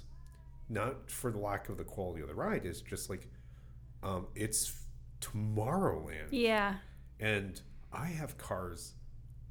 [0.68, 3.28] not for the lack of the quality of the ride, is just like
[4.04, 4.74] um, it's
[5.22, 6.76] Tomorrowland, Yeah.
[7.20, 7.60] and
[7.92, 8.94] I have cars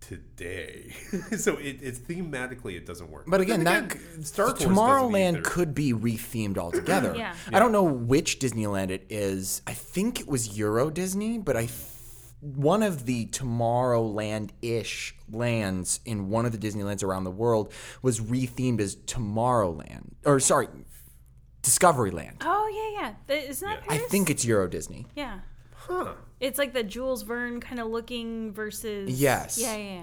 [0.00, 0.94] today,
[1.36, 3.24] so it, it's thematically it doesn't work.
[3.26, 4.62] But again, then that Star Tours.
[4.62, 7.14] Tomorrowland could be rethemed altogether.
[7.18, 7.34] Yeah.
[7.52, 9.60] I don't know which Disneyland it is.
[9.66, 11.72] I think it was Euro Disney, but I th-
[12.40, 18.80] one of the Tomorrowland-ish lands in one of the Disneylands around the world was rethemed
[18.80, 20.68] as Tomorrowland, or sorry,
[21.62, 22.36] Discoveryland.
[22.42, 23.36] Oh yeah, yeah.
[23.48, 23.92] Isn't that Yeah.
[23.94, 25.06] I think it's Euro Disney.
[25.16, 25.40] Yeah.
[25.88, 26.12] Huh.
[26.40, 29.10] It's like the Jules Verne kind of looking versus.
[29.20, 29.58] Yes.
[29.58, 30.00] Yeah, yeah, yeah.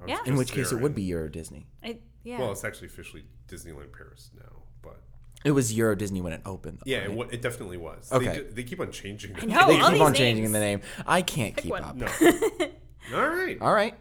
[0.00, 0.18] I was Yeah.
[0.20, 1.66] In just which case, it would be Euro Disney.
[1.82, 2.38] I, yeah.
[2.38, 5.00] Well, it's actually officially Disneyland Paris now, but
[5.44, 6.78] It was Euro Disney when it opened.
[6.78, 7.10] Though, Yeah, right?
[7.10, 8.10] it, wa- it definitely was.
[8.12, 8.26] Okay.
[8.26, 9.34] They, ju- they keep on changing.
[9.40, 9.66] I know.
[9.68, 10.52] they all keep on changing names.
[10.52, 10.80] the name.
[11.06, 11.82] I can't keep one.
[11.82, 11.96] up.
[11.96, 12.06] No.
[13.14, 13.60] All right.
[13.60, 13.94] All right,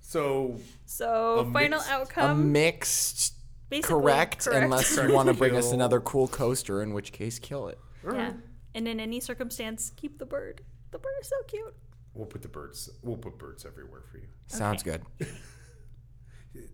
[0.00, 2.52] So So A final mixed- a outcome.
[2.52, 3.34] mixed.
[3.70, 4.64] basically Correct, correct.
[4.64, 5.74] unless you want to bring us Kill.
[5.74, 7.78] another cool coaster, in which case, kill it.
[8.04, 8.32] yeah.
[8.76, 10.60] And in any circumstance, keep the bird.
[10.90, 11.74] The bird is so cute.
[12.12, 12.90] we'll put the birds.
[13.02, 14.26] We'll put birds everywhere for you.
[14.46, 14.98] Sounds Okay.
[15.18, 15.28] good.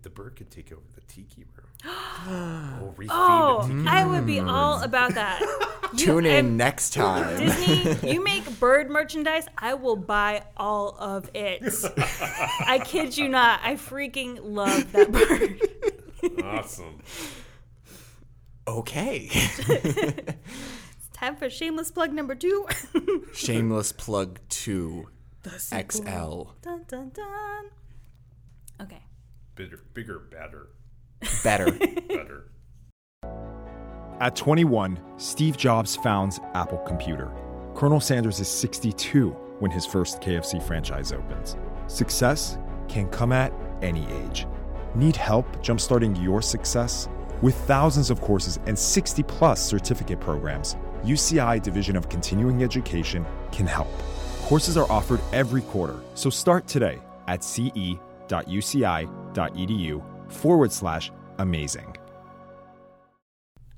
[0.03, 1.67] The bird can take over the tiki room.
[1.85, 3.89] oh, refeed Oh, the tiki.
[3.89, 4.85] I would be all hmm.
[4.85, 5.41] about that.
[5.95, 7.37] You- Tune in I'm- next time.
[7.37, 11.65] Disney, you make bird merchandise, I will buy all of it.
[12.65, 13.61] I kid you not.
[13.65, 16.43] I freaking love that bird.
[16.45, 17.01] Awesome.
[18.69, 19.29] Okay.
[21.23, 22.67] Time for shameless plug number two.
[23.33, 25.07] Shameless plug two.
[25.45, 25.51] The.
[25.51, 26.51] XL.
[26.63, 27.65] Dun, dun, dun.
[28.81, 29.05] Okay.
[29.55, 30.71] Bigger, bigger, better,
[31.45, 31.71] Better.
[32.09, 32.51] better.
[34.19, 37.31] At 21, Steve Jobs founds Apple Computer.
[37.77, 39.31] Colonel Sanders is 62
[39.61, 41.57] when his first KFC franchise opens.
[41.87, 42.59] Success
[42.89, 44.49] can come at any age.
[44.97, 47.09] Need help jumpstarting your success?
[47.43, 53.67] With thousands of courses and 60 plus certificate programs, UCI Division of Continuing Education can
[53.67, 53.93] help.
[54.43, 58.01] Courses are offered every quarter, so start today at ce.uci.edu
[60.33, 61.97] forward slash amazing.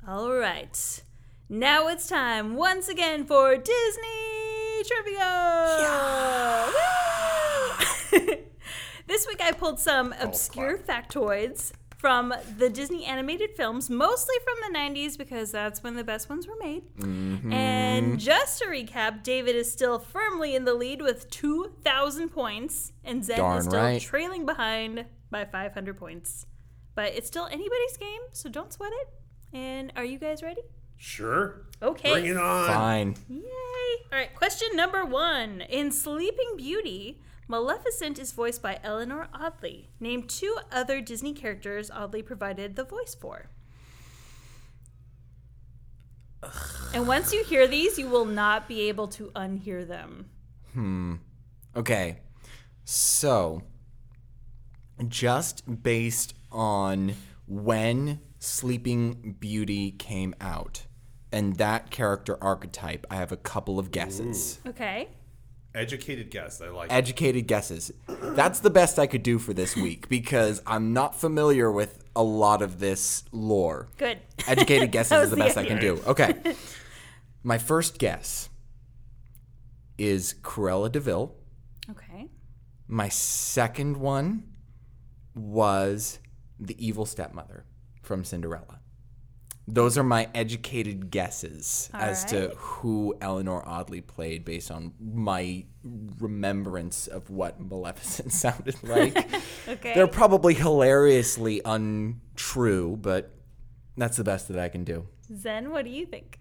[0.06, 1.02] All right.
[1.48, 6.66] Now it's time once again for Disney trivia.
[8.12, 8.20] Woo!
[9.06, 11.72] this week I pulled some oh, obscure factoids
[12.04, 16.46] from the Disney animated films, mostly from the 90s because that's when the best ones
[16.46, 16.82] were made.
[16.98, 17.50] Mm-hmm.
[17.50, 23.24] And just to recap, David is still firmly in the lead with 2,000 points, and
[23.24, 24.02] Zen Darn is still right.
[24.02, 26.44] trailing behind by 500 points.
[26.94, 29.56] But it's still anybody's game, so don't sweat it.
[29.56, 30.60] And are you guys ready?
[30.98, 31.62] Sure.
[31.80, 32.12] Okay.
[32.12, 32.68] Bring it on.
[32.68, 33.16] Fine.
[33.30, 33.40] Yay!
[34.12, 35.62] All right, question number one.
[35.62, 39.90] In Sleeping Beauty, Maleficent is voiced by Eleanor Audley.
[40.00, 43.50] Name two other Disney characters Audley provided the voice for.
[46.94, 50.30] And once you hear these, you will not be able to unhear them.
[50.72, 51.14] Hmm.
[51.74, 52.20] Okay.
[52.84, 53.62] So,
[55.08, 57.14] just based on
[57.46, 60.86] when Sleeping Beauty came out
[61.32, 64.60] and that character archetype, I have a couple of guesses.
[64.66, 65.08] Okay.
[65.74, 66.60] Educated guess.
[66.60, 66.90] I like.
[66.90, 66.94] it.
[66.94, 67.92] Educated guesses.
[68.06, 72.22] That's the best I could do for this week because I'm not familiar with a
[72.22, 73.88] lot of this lore.
[73.96, 74.20] Good.
[74.46, 76.00] Educated guesses is the best the I can do.
[76.06, 76.34] Okay.
[77.42, 78.48] My first guess
[79.98, 81.34] is Cruella de Vil.
[81.90, 82.28] Okay.
[82.86, 84.44] My second one
[85.34, 86.20] was
[86.60, 87.64] the evil stepmother
[88.00, 88.78] from Cinderella.
[89.66, 95.64] Those are my educated guesses as to who Eleanor Audley played based on my
[96.18, 99.28] remembrance of what Maleficent sounded like.
[99.66, 99.94] Okay.
[99.94, 103.34] They're probably hilariously untrue, but
[103.96, 105.06] that's the best that I can do.
[105.34, 106.38] Zen, what do you think?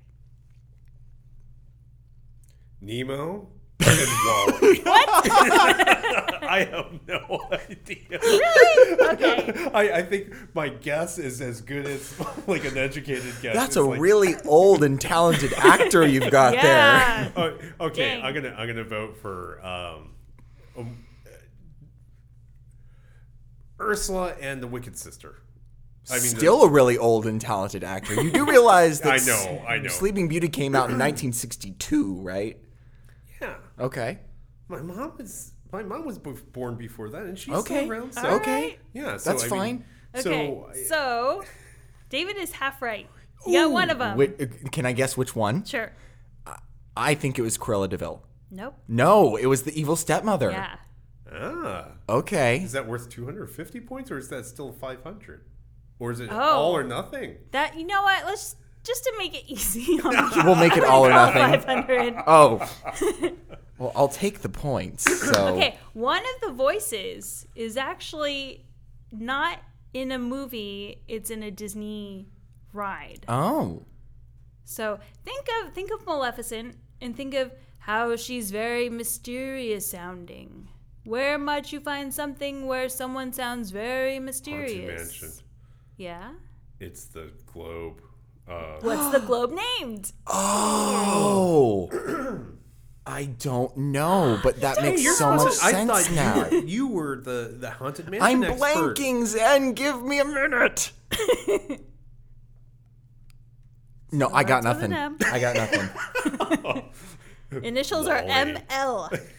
[2.81, 3.47] Nemo
[3.79, 4.81] and WALL-E.
[4.83, 5.25] what?
[6.43, 8.19] I have no idea.
[8.21, 9.09] Really?
[9.13, 9.69] Okay.
[9.73, 12.13] I, I think my guess is as good as
[12.47, 13.55] like an educated guess.
[13.55, 16.61] That's It's a like- really old and talented actor you've got there.
[16.63, 17.31] Yeah.
[17.35, 17.57] Oh,
[17.87, 18.23] okay, Dang.
[18.23, 20.11] I'm gonna I'm gonna vote for um,
[20.77, 20.97] um,
[23.81, 25.39] Ursula and the Wicked Sister.
[26.11, 28.13] I mean, Still a really old and talented actor.
[28.21, 29.87] You do realize that I know, I know.
[29.87, 32.57] Sleeping Beauty came out in 1962, right?
[33.83, 33.87] Yeah.
[33.87, 34.19] Okay.
[34.69, 37.81] My mom was my mom was bef- born before that, and she's Okay.
[37.81, 38.13] still around.
[38.13, 38.77] So okay.
[38.93, 39.85] yeah, so, That's I mean, fine.
[40.15, 40.21] Okay.
[40.21, 41.43] So, So,
[42.09, 43.09] David is half right.
[43.45, 44.17] You got one of them.
[44.17, 45.65] Wait, uh, can I guess which one?
[45.65, 45.91] Sure.
[46.95, 48.23] I think it was Cruella de Vil.
[48.51, 48.75] Nope.
[48.87, 50.51] No, it was the evil stepmother.
[50.51, 50.75] Yeah.
[51.33, 52.57] ah, Okay.
[52.63, 55.41] is that worth 250 points, or is that still 500,
[55.97, 56.35] or is it Oh.
[56.39, 57.37] all or nothing?
[57.51, 58.25] That you know what?
[58.25, 59.99] Let's just to make it easy.
[60.01, 61.41] on We'll make it all or nothing.
[61.41, 62.13] Five hundred.
[62.27, 62.59] Oh.
[63.77, 65.05] well, I'll take the points.
[65.33, 68.65] So Okay, one of the voices is actually
[69.11, 69.59] not
[69.93, 72.27] in a movie; it's in a Disney
[72.71, 73.25] ride.
[73.27, 73.85] Oh.
[74.65, 80.69] So think of think of Maleficent and think of how she's very mysterious sounding.
[81.05, 84.71] Where might you find something where someone sounds very mysterious?
[84.71, 85.21] Haunted mysterious?
[85.21, 85.45] Mansion.
[85.97, 86.31] Yeah.
[86.79, 88.01] It's the globe.
[88.47, 90.13] Uh, What's the globe named?
[90.27, 91.89] Oh.
[93.05, 96.49] I don't know, but that makes so much supposed to- I sense thought you now.
[96.49, 98.25] were- You were the the haunted mansion.
[98.25, 98.97] I'm expert.
[98.97, 99.73] blanking, Zen.
[99.73, 100.91] Give me a minute.
[104.11, 105.27] No, I got Starts with nothing.
[105.33, 106.83] I got nothing.
[107.63, 108.53] Initials are Wally.
[108.69, 109.19] ML.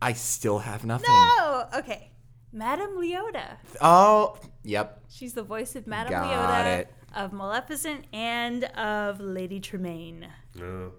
[0.00, 1.06] I still have nothing.
[1.10, 1.66] No.
[1.76, 2.12] Okay.
[2.50, 3.58] Madame Leota.
[3.82, 5.02] Oh, yep.
[5.10, 6.92] She's the voice of Madame Got Leota, it.
[7.14, 10.26] of Maleficent, and of Lady Tremaine.
[10.54, 10.92] No,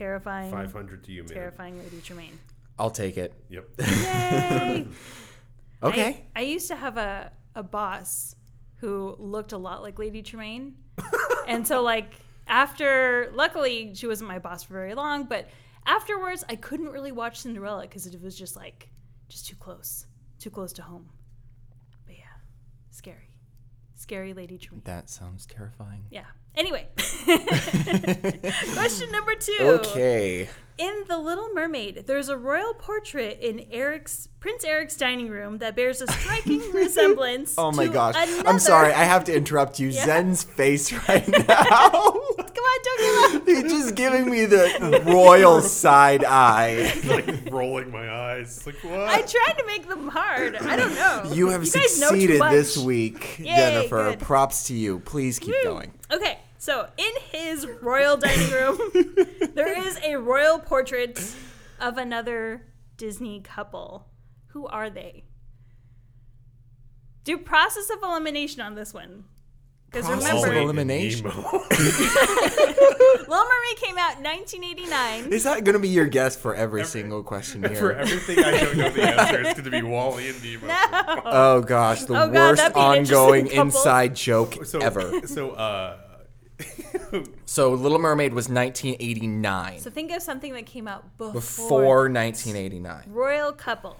[0.00, 0.50] Terrifying.
[0.50, 1.34] five hundred to you, man.
[1.34, 2.38] Terrifying Lady Tremaine.
[2.78, 3.34] I'll take it.
[3.50, 3.68] Yep.
[3.78, 4.86] Yay!
[5.82, 6.24] Okay.
[6.34, 8.34] I, I used to have a, a boss
[8.76, 10.76] who looked a lot like Lady Tremaine.
[11.46, 12.14] and so, like,
[12.46, 15.50] after, luckily, she wasn't my boss for very long, but
[15.84, 18.88] afterwards, I couldn't really watch Cinderella because it was just like,
[19.28, 20.06] just too close,
[20.38, 21.10] too close to home.
[22.06, 22.24] But yeah,
[22.90, 23.28] scary.
[23.96, 24.80] Scary Lady Tremaine.
[24.86, 26.06] that sounds terrifying.
[26.10, 26.24] Yeah.
[26.56, 26.88] Anyway,
[28.90, 29.12] question mm.
[29.12, 29.58] number two.
[29.60, 30.48] Okay.
[30.78, 35.76] In The Little Mermaid, there's a royal portrait in Eric's Prince Eric's dining room that
[35.76, 37.54] bears a striking resemblance.
[37.58, 38.14] Oh my to gosh.
[38.16, 38.48] Another...
[38.48, 38.90] I'm sorry.
[38.94, 39.88] I have to interrupt you.
[39.88, 40.06] Yeah.
[40.06, 41.90] Zen's face right now.
[41.90, 43.46] Come on, don't give up.
[43.46, 46.90] He's just giving me the royal side eye.
[47.04, 48.64] like rolling my eyes.
[48.64, 49.00] Like what?
[49.00, 50.56] I tried to make them hard.
[50.56, 51.30] I don't know.
[51.34, 54.12] You have guys know too succeeded this week, Yay, Jennifer.
[54.12, 54.20] good.
[54.20, 55.00] Props to you.
[55.00, 55.70] Please keep Woo.
[55.70, 55.92] going.
[56.10, 58.78] Okay, so in his royal dining room,
[59.54, 61.18] there is a royal portrait
[61.80, 62.66] of another
[62.98, 64.06] Disney couple.
[64.48, 65.24] Who are they?
[67.24, 69.24] Do process of elimination on this one.
[69.90, 71.26] Because remember, of elimination.
[71.26, 71.40] Nemo.
[71.40, 75.32] Little Mermaid came out in 1989.
[75.32, 77.74] Is that going to be your guess for every single question here?
[77.76, 77.98] For here?
[78.02, 81.22] everything I don't know the answer, it's going to be WALL-E and Nemo.
[81.24, 85.26] Oh gosh, the Oh, God, worst that'd be an interesting ongoing inside joke So, ever.
[85.26, 85.96] So, uh,
[87.44, 89.80] So Little Mermaid was 1989.
[89.80, 91.32] So think of something that came out before.
[91.32, 93.04] before 1989.
[93.12, 93.96] Royal couple.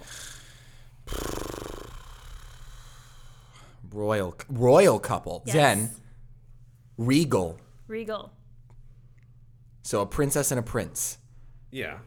[3.93, 5.43] Royal royal couple.
[5.47, 5.55] Yes.
[5.55, 5.91] Zen.
[6.97, 7.59] Regal.
[7.89, 8.33] Regal.
[9.83, 11.19] So a princess and a prince.
[11.73, 11.99] yeah,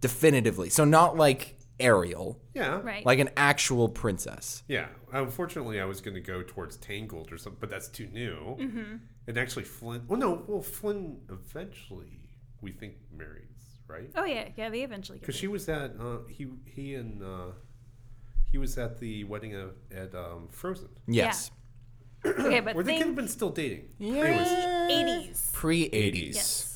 [0.00, 0.68] Definitively.
[0.70, 3.04] So not like Ariel, yeah, Right.
[3.04, 4.62] like an actual princess.
[4.68, 4.86] yeah.
[5.12, 8.56] Unfortunately, I was going to go towards Tangled or something, but that's too new.
[8.60, 8.96] Mm-hmm.
[9.26, 10.04] And actually, Flynn.
[10.06, 10.44] Well, no.
[10.46, 12.20] Well, Flynn eventually
[12.60, 14.10] we think marries, right?
[14.16, 14.68] oh yeah, yeah.
[14.70, 17.52] They eventually Because she was at uh, he he and uh,
[18.50, 21.50] he was at the wedding of, at um, Frozen, Yes.
[22.26, 23.88] Okay, but where they could have been still dating.
[23.98, 24.22] Yeah.
[24.88, 25.52] Anyways, 80s.
[25.52, 26.34] Pre 80s.
[26.34, 26.73] Yes.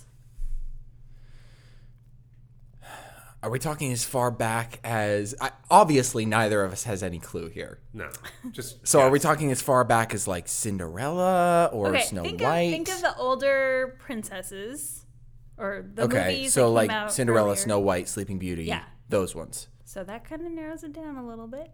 [3.42, 7.48] Are we talking as far back as I, obviously neither of us has any clue
[7.48, 7.79] here.
[7.92, 8.11] no,
[8.51, 12.40] just So are we talking as far back as like Cinderella or Okay, Snow think
[12.40, 12.62] White?
[12.64, 15.05] of think of the older princesses,
[15.57, 17.57] or the okay, movies so that like came out Cinderella, earlier.
[17.57, 18.83] Snow White, Sleeping Beauty, Yeah.
[19.09, 19.68] those ones.
[19.85, 21.70] So that kind of narrows it down a little bit.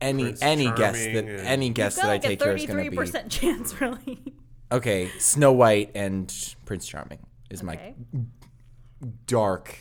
[0.00, 2.66] Any Prince any guess that any guess that got I like a take here is
[2.66, 4.34] going to be a percent chance, really.
[4.70, 5.08] okay.
[5.18, 6.30] Snow White and
[6.66, 7.94] Prince Charming is my Okay.
[9.26, 9.76] Dark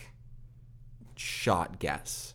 [1.15, 2.33] shot guess.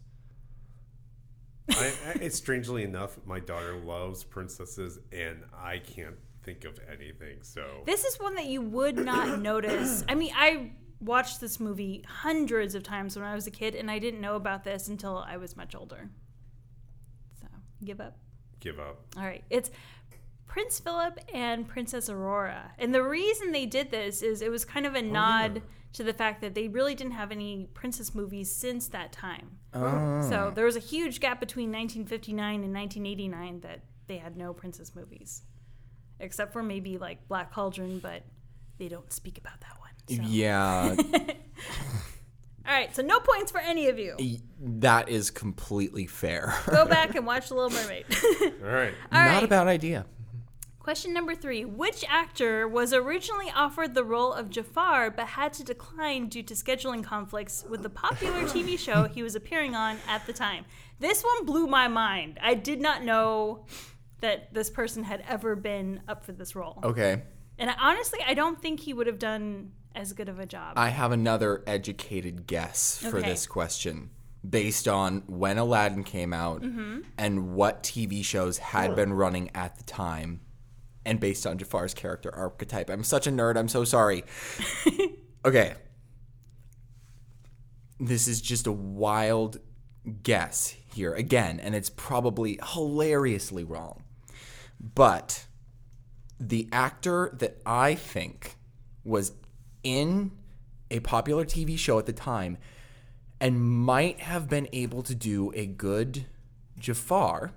[1.71, 7.39] I, I, it's strangely enough, my daughter loves princesses, and I can't think of anything.
[7.43, 10.05] So This is one that you would not notice.
[10.09, 13.91] I mean, I watched this movie hundreds of times when I was a kid, and
[13.91, 16.11] I didn't know about this until I was much older.
[17.41, 17.47] So,
[17.85, 18.19] give up.
[18.59, 19.01] give up.
[19.17, 19.45] All right.
[19.49, 19.71] It's
[20.47, 22.73] Prince Philip and Princess Aurora.
[22.79, 26.05] And the reason they did this is it was kind of a oh, nod to
[26.05, 29.59] the fact that they really didn't have any princess movies since that time.
[29.75, 30.29] Oh.
[30.29, 34.95] So there was a huge gap between 1959 and 1989 that they had no princess
[34.95, 35.43] movies.
[36.21, 38.23] Except for maybe like Black Cauldron, but
[38.79, 39.91] they don't speak about that one.
[40.09, 40.23] So.
[40.29, 40.97] Yeah,
[42.67, 44.17] All right, so no points for any of you.
[44.61, 46.55] that is completely fair.
[46.69, 48.05] Go back and watch The Little Mermaid.
[48.43, 48.95] All right.
[49.11, 49.43] All Not right.
[49.43, 50.07] a bad idea.
[50.81, 55.65] Question number three Which actor was originally offered the role of Jafar but had to
[55.65, 60.27] decline due to scheduling conflicts with the popular TV show he was appearing on at
[60.27, 60.65] the time?
[60.99, 62.39] This one blew my mind.
[62.43, 63.67] I did not know
[64.21, 66.79] that this person had ever been up for this role.
[66.83, 67.23] Okay.
[67.59, 70.75] And I, honestly, I don't think he would have done as good of a job.
[70.77, 73.29] I have another educated guess for Okay.
[73.29, 74.11] this question
[74.49, 77.01] based on when Aladdin came out Mm-hmm.
[77.19, 80.41] and what TV shows had been running at the time
[81.05, 82.91] and based on Jafar's character archetype.
[82.91, 83.57] I'm such a nerd.
[83.57, 84.25] I'm so sorry.
[85.45, 85.75] okay.
[87.99, 89.59] This is just a wild
[90.23, 94.03] guess here again, and it's probably hilariously wrong.
[94.81, 95.47] But
[96.39, 98.57] the actor that I think
[99.05, 99.33] was
[99.83, 100.33] in
[100.91, 102.59] a popular TV show at the time
[103.41, 106.27] and might have been able to do a good
[106.79, 107.53] Jafar.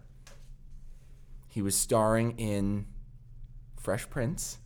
[1.48, 2.86] He was starring in
[3.84, 4.60] Fresh Prince.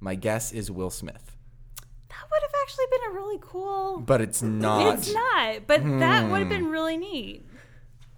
[0.00, 1.36] My guess is Will Smith,
[2.08, 3.98] That would have actually been a really cool.
[4.00, 4.94] but it's not.
[4.98, 6.54] It's not, but that would have Hmm.
[6.54, 7.44] been really neat.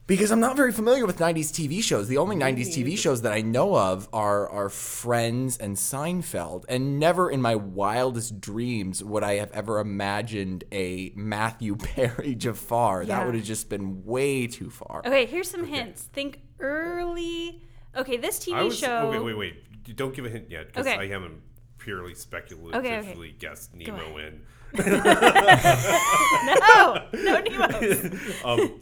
[0.06, 2.06] Because I'm not very familiar with 90s TV shows.
[2.08, 6.64] The only 90s TV shows that I know of are, are Friends and Seinfeld.
[6.68, 13.02] And never in my wildest dreams would I have ever imagined a Matthew Perry Jafar.
[13.02, 13.18] Yeah.
[13.18, 15.02] That would have just been way too far.
[15.04, 16.02] Okay, here's some hints.
[16.04, 17.62] Think early.
[17.96, 19.08] Okay, this TV I was show.
[19.08, 19.18] okay.
[19.18, 19.64] Wait, wait.
[19.88, 20.98] You Don't give a hint yet because Okay.
[20.98, 21.40] I haven't
[21.78, 24.42] purely speculatively guessed Nemo in.
[24.74, 28.18] No, no Nemo.
[28.44, 28.80] Um,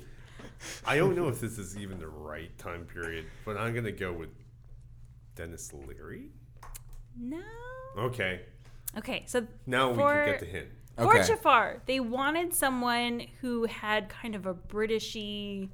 [0.84, 4.12] I don't know if this is even the right time period, but I'm gonna go
[4.12, 4.30] with
[5.36, 6.30] Denis Leary.
[7.16, 7.40] no.
[7.98, 8.40] Okay,
[8.98, 10.68] Okay, so now we can get the hint.
[10.96, 11.26] For Okay.
[11.26, 15.68] Jafar, they wanted someone who had kind of a Britishy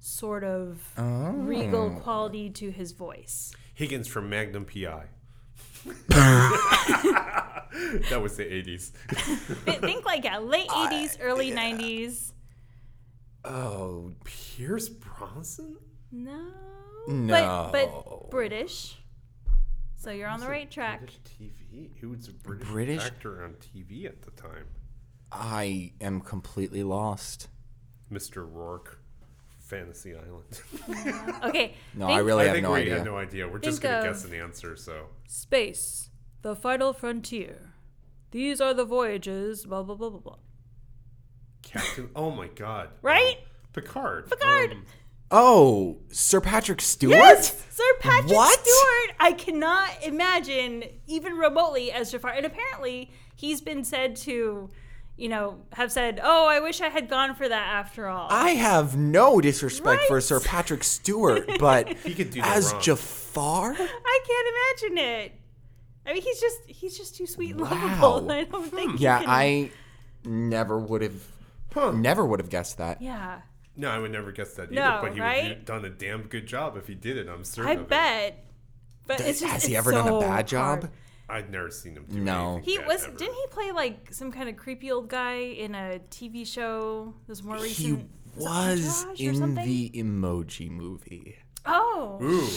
[0.00, 1.30] sort of Oh.
[1.32, 3.52] regal quality to his voice.
[3.82, 5.06] Higgins from Magnum PI.
[6.06, 7.66] that
[8.22, 8.92] was the 80s.
[9.64, 12.30] Th- Think like yeah, late 80s, early 90s.
[13.44, 15.78] Oh, Pierce Brosnan?
[16.12, 16.52] No.
[17.08, 17.70] No.
[17.72, 19.00] But, but British.
[19.96, 21.00] So you're on the right track.
[21.00, 21.90] British TV.
[22.00, 23.04] Who was a British, British?
[23.04, 24.66] actor on TV at the time?
[25.32, 27.48] I am completely lost.
[28.12, 28.48] Mr.
[28.48, 28.98] Roarke,
[29.76, 30.60] Fantasy Island.
[31.44, 31.74] Okay.
[31.94, 32.96] No, think I really I have think no we idea.
[32.98, 33.48] had no idea.
[33.48, 34.76] We're just Think gonna of- guess an answer.
[34.76, 36.10] So Space,
[36.42, 37.72] the final frontier.
[38.30, 40.36] These are the voyages, blah, blah, blah, blah, blah.
[41.62, 42.10] Captain.
[42.16, 42.90] oh my God.
[43.02, 43.36] Right?
[43.38, 44.28] Um, Picard.
[44.30, 44.72] Picard.
[44.72, 44.84] Um,
[45.34, 47.12] Oh, Sir Patrick Stewart?
[47.16, 47.64] Yes!
[47.70, 48.58] Sir Patrick What?
[48.60, 49.16] Stewart!
[49.18, 52.32] I cannot imagine even remotely as Jafar.
[52.32, 54.68] And apparently, he's been said to,
[55.16, 58.28] you know, have said, oh, I wish I had gone for that after all.
[58.30, 62.82] I have no disrespect for Sir Patrick Stewart, but He could do no as wrong.
[62.82, 63.72] Jafar?
[63.74, 65.32] I can't imagine it.
[66.06, 67.70] I mean, he's just he's just too sweet and Wow.
[67.70, 68.32] lovable.
[68.32, 68.90] I don't think.
[68.92, 68.96] Hmm.
[68.96, 69.70] he Yeah, can- I
[70.24, 73.00] never would have never would have guessed that.
[73.00, 73.40] Yeah,
[73.76, 74.74] no, I would never guess that either.
[74.74, 77.28] No, but he would have done a damn good job if he did it.
[77.28, 77.70] I'm certain.
[77.70, 77.88] I of it.
[77.88, 78.44] bet.
[79.06, 80.80] But it's just Has he it's ever done a bad job?
[80.80, 80.92] hard.
[81.32, 82.60] I'd never seen him do No.
[82.62, 83.16] He bad was ever.
[83.16, 87.14] didn't he play like some kind of creepy old guy in a TV show?
[87.26, 87.76] This more recent.
[87.78, 88.08] He it
[88.38, 91.36] was in the emoji movie.
[91.66, 92.48] Oh, Ooh.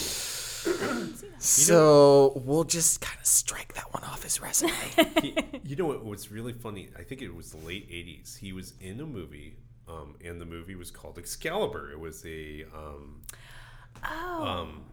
[1.38, 4.72] So we'll just kind of strike that one off his resume.
[5.22, 6.88] He- you know what was really funny?
[6.98, 8.36] I think it was the late '80s.
[8.38, 9.56] He was in a movie,
[9.88, 11.90] um, and the movie was called Excalibur.
[11.92, 13.22] It was a, um,
[14.04, 14.84] oh, um,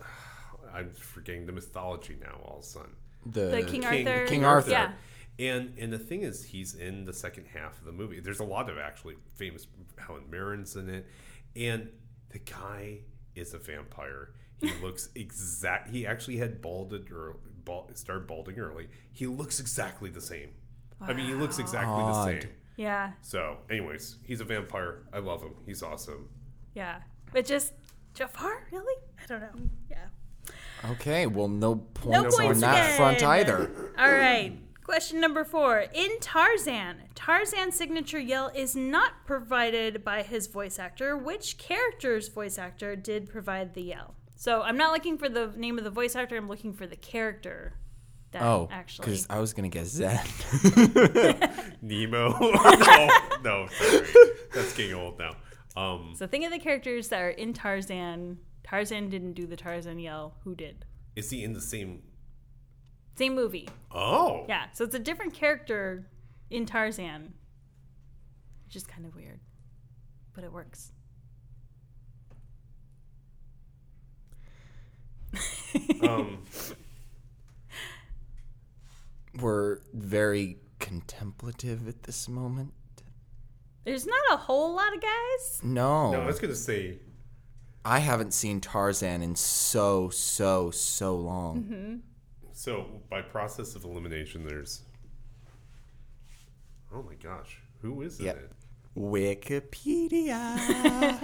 [0.74, 2.38] I'm forgetting the mythology now.
[2.44, 2.90] All of a sudden,
[3.26, 4.26] The, the King, Arthur.
[4.26, 4.70] King Arthur.
[4.70, 4.92] Yeah.
[5.38, 8.20] And and the thing is, he's in the second half of the movie.
[8.20, 9.66] There's a lot of actually famous
[9.98, 11.06] Helen Mirren's in it,
[11.56, 11.88] and
[12.30, 12.98] the guy
[13.34, 14.32] is a vampire.
[14.60, 15.88] He looks exact.
[15.90, 18.88] He actually had balded or bald, started balding early.
[19.12, 20.50] He looks exactly the same.
[21.00, 22.50] I mean, he looks exactly the same.
[22.76, 25.02] Yeah, So, anyways, he's a vampire.
[25.12, 25.52] I love him.
[25.66, 26.28] He's awesome.
[26.74, 27.00] yeah.
[27.32, 27.72] But just
[28.14, 28.94] Jafar, really?
[29.22, 29.68] I don't know.
[29.90, 30.06] Yeah.
[30.92, 33.70] Okay, well, no No points on that front either.
[33.98, 34.58] All right.
[34.84, 35.84] Question number four.
[35.94, 41.16] In Tarzan, Tarzan's signature yell is not provided by his voice actor.
[41.16, 44.14] Which character's voice actor did provide the yell?
[44.36, 46.36] So I'm not looking for the name of the voice actor.
[46.36, 47.74] I'm looking for the character
[48.32, 49.04] that Oh, actually.
[49.06, 50.18] because I was gonna guess Zen.
[51.82, 52.30] Nemo.
[52.40, 53.10] no,
[53.44, 54.06] no, sorry.
[54.54, 55.36] That's getting old now.
[55.76, 58.38] Um, So think of the characters that are in Tarzan.
[58.70, 60.34] Tarzan didn't do the Tarzan yell.
[60.44, 60.84] Who did?
[61.16, 62.02] is he in the same?
[63.16, 63.68] Same movie.
[63.90, 64.66] Oh, Yeah.
[64.72, 66.06] So it's a different character
[66.50, 67.34] in Tarzan,
[68.64, 69.40] which is kind of weird,
[70.34, 70.92] but it works.
[76.02, 76.38] Um,
[79.38, 82.72] We're very contemplative at this moment.
[83.84, 85.60] There's not a whole lot of guys.
[85.62, 86.98] No, no, I was gonna say
[87.84, 91.62] I haven't seen Tarzan in so so so long.
[91.62, 91.96] Mm-hmm.
[92.52, 94.82] So by process of elimination, there's.
[96.92, 98.36] Oh my gosh, who is Yep.
[98.36, 98.50] it?
[98.98, 100.56] Wikipedia.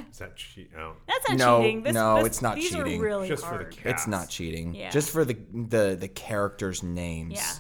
[0.11, 0.99] Is that cheat out?
[1.09, 1.83] That's not No, cheating.
[1.83, 3.01] This, no, this- it's not these cheating.
[3.01, 3.77] Are really Just for the hard.
[3.77, 3.87] cat.
[3.95, 4.73] it's not cheating.
[4.75, 4.91] Yeah.
[4.91, 7.35] Just for the the the characters' names.
[7.35, 7.53] Yeah.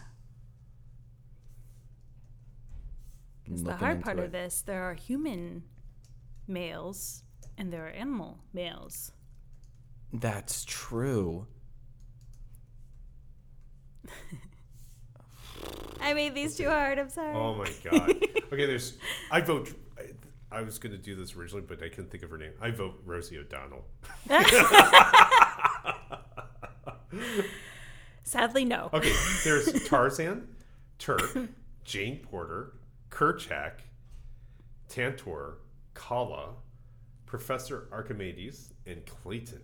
[3.48, 4.24] 'Cause the hard part it.
[4.26, 5.64] of this, there are human
[6.48, 7.22] males
[7.58, 9.12] and there are animal males.
[10.12, 11.46] That's true.
[16.00, 16.98] I made these too hard.
[16.98, 17.34] I'm sorry.
[17.34, 18.10] Oh my god.
[18.52, 18.98] Okay, there's.
[19.30, 19.72] I vote.
[19.98, 22.52] I, I was gonna do this originally, but I couldn't think of her name.
[22.60, 23.84] I vote Rosie O'Donnell.
[28.22, 28.90] Sadly, no.
[28.92, 29.12] Okay,
[29.44, 30.48] there's Tarzan,
[30.98, 31.22] Terk,
[31.84, 32.74] Jane Porter,
[33.10, 33.80] Kerchak,
[34.88, 35.58] Tantor,
[35.94, 36.54] Kala,
[37.26, 39.62] Professor Archimedes, and Clayton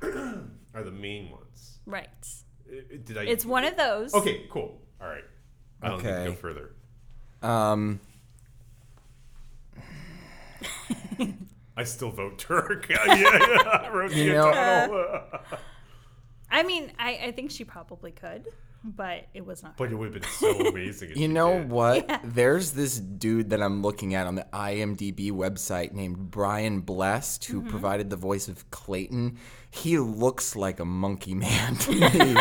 [0.02, 1.78] are the main ones.
[1.86, 2.08] Right.
[2.68, 2.74] Uh,
[3.04, 3.22] Did I?
[3.24, 4.14] It's one of those.
[4.14, 4.80] Okay, cool.
[5.00, 5.24] All right.
[5.82, 6.26] I don't need to Okay.
[6.26, 6.70] go further.
[7.42, 8.00] Um,
[11.76, 12.86] I still vote Terk.
[12.90, 13.88] yeah, yeah.
[13.88, 15.20] Rosie You know- O'Donnell.
[16.50, 18.46] I mean, I, I think she probably could,
[18.84, 19.78] but it was not.
[19.78, 21.10] but it would have been so amazing.
[21.10, 21.70] If you know did.
[21.70, 22.20] what?
[22.22, 27.60] There's this dude that I'm looking at on the IMDb website named Brian Blessed, who
[27.60, 27.70] mm-hmm.
[27.70, 29.38] provided the voice of Clayton.
[29.70, 32.36] He looks like a monkey man to me.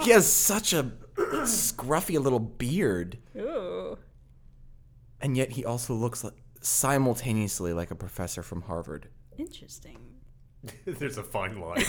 [0.04, 3.96] he has such a scruffy little beard, Ooh.
[5.20, 9.08] and yet he also looks like, simultaneously like a professor from Harvard.
[9.38, 9.98] Interesting.
[10.86, 11.76] There's a fine line.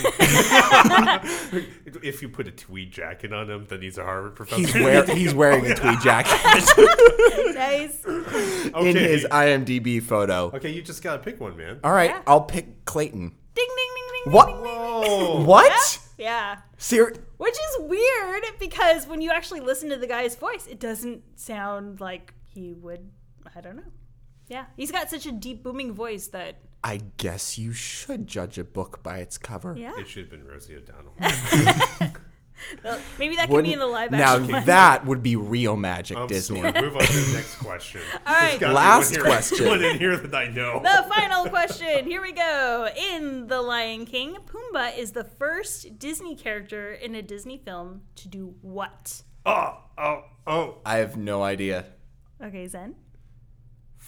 [2.02, 4.60] if you put a tweed jacket on him, then he's a Harvard professor.
[4.60, 6.38] He's, wear, he's wearing a tweed jacket
[7.54, 8.04] nice.
[8.06, 8.90] okay.
[8.90, 10.50] in his IMDb photo.
[10.54, 11.80] Okay, you just gotta pick one, man.
[11.84, 12.22] All right, Yeah.
[12.26, 13.28] I'll pick Clayton.
[13.54, 14.32] Ding, ding, ding, ding.
[14.32, 14.48] What?
[14.62, 15.44] Whoa!
[15.44, 16.00] What?
[16.16, 16.58] Yeah.
[16.76, 21.22] Ser- Which is weird because when you actually listen to the guy's voice, it doesn't
[21.38, 23.10] sound like he would.
[23.54, 23.82] I don't know.
[24.48, 24.66] Yeah.
[24.76, 26.56] He's got such a deep, booming voice that.
[26.84, 29.74] I guess you should judge a book by its cover.
[29.76, 29.92] Yeah.
[29.98, 31.14] It should have been Rosie O'Donnell.
[32.82, 34.50] Well, maybe that could be in the live now action.
[34.52, 34.64] one.
[34.64, 36.60] that would be real magic, um, I'm Disney.
[36.60, 36.72] sorry.
[36.82, 38.00] Move on to the next question.
[38.26, 38.48] All right.
[38.48, 39.66] There's gotta be Last here- question.
[39.68, 40.80] One in here that I know.
[40.82, 42.04] The final question.
[42.04, 42.88] Here we go.
[43.14, 48.26] In The Lion King, Pumbaa is the first Disney character in a Disney film to
[48.26, 49.22] do what?
[49.46, 50.78] Oh, oh, oh.
[50.84, 51.84] I have no idea.
[52.42, 52.96] Okay, Zen.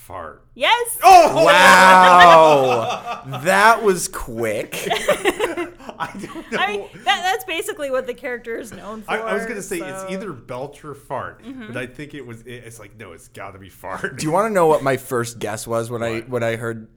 [0.06, 0.44] Fart.
[0.54, 0.98] Yes.
[1.02, 4.74] Oh, Wow, that was quick.
[4.90, 6.58] I don't know.
[6.58, 9.10] I mean, that, that's basically what the character is known for.
[9.12, 11.68] I, I was gonna say it's either belch or fart, Mm-hmm.
[11.68, 12.40] but I think it was.
[12.42, 14.16] It, it's like no, it's got to be fart.
[14.18, 16.88] Do you want to know what my first guess was when I when I heard?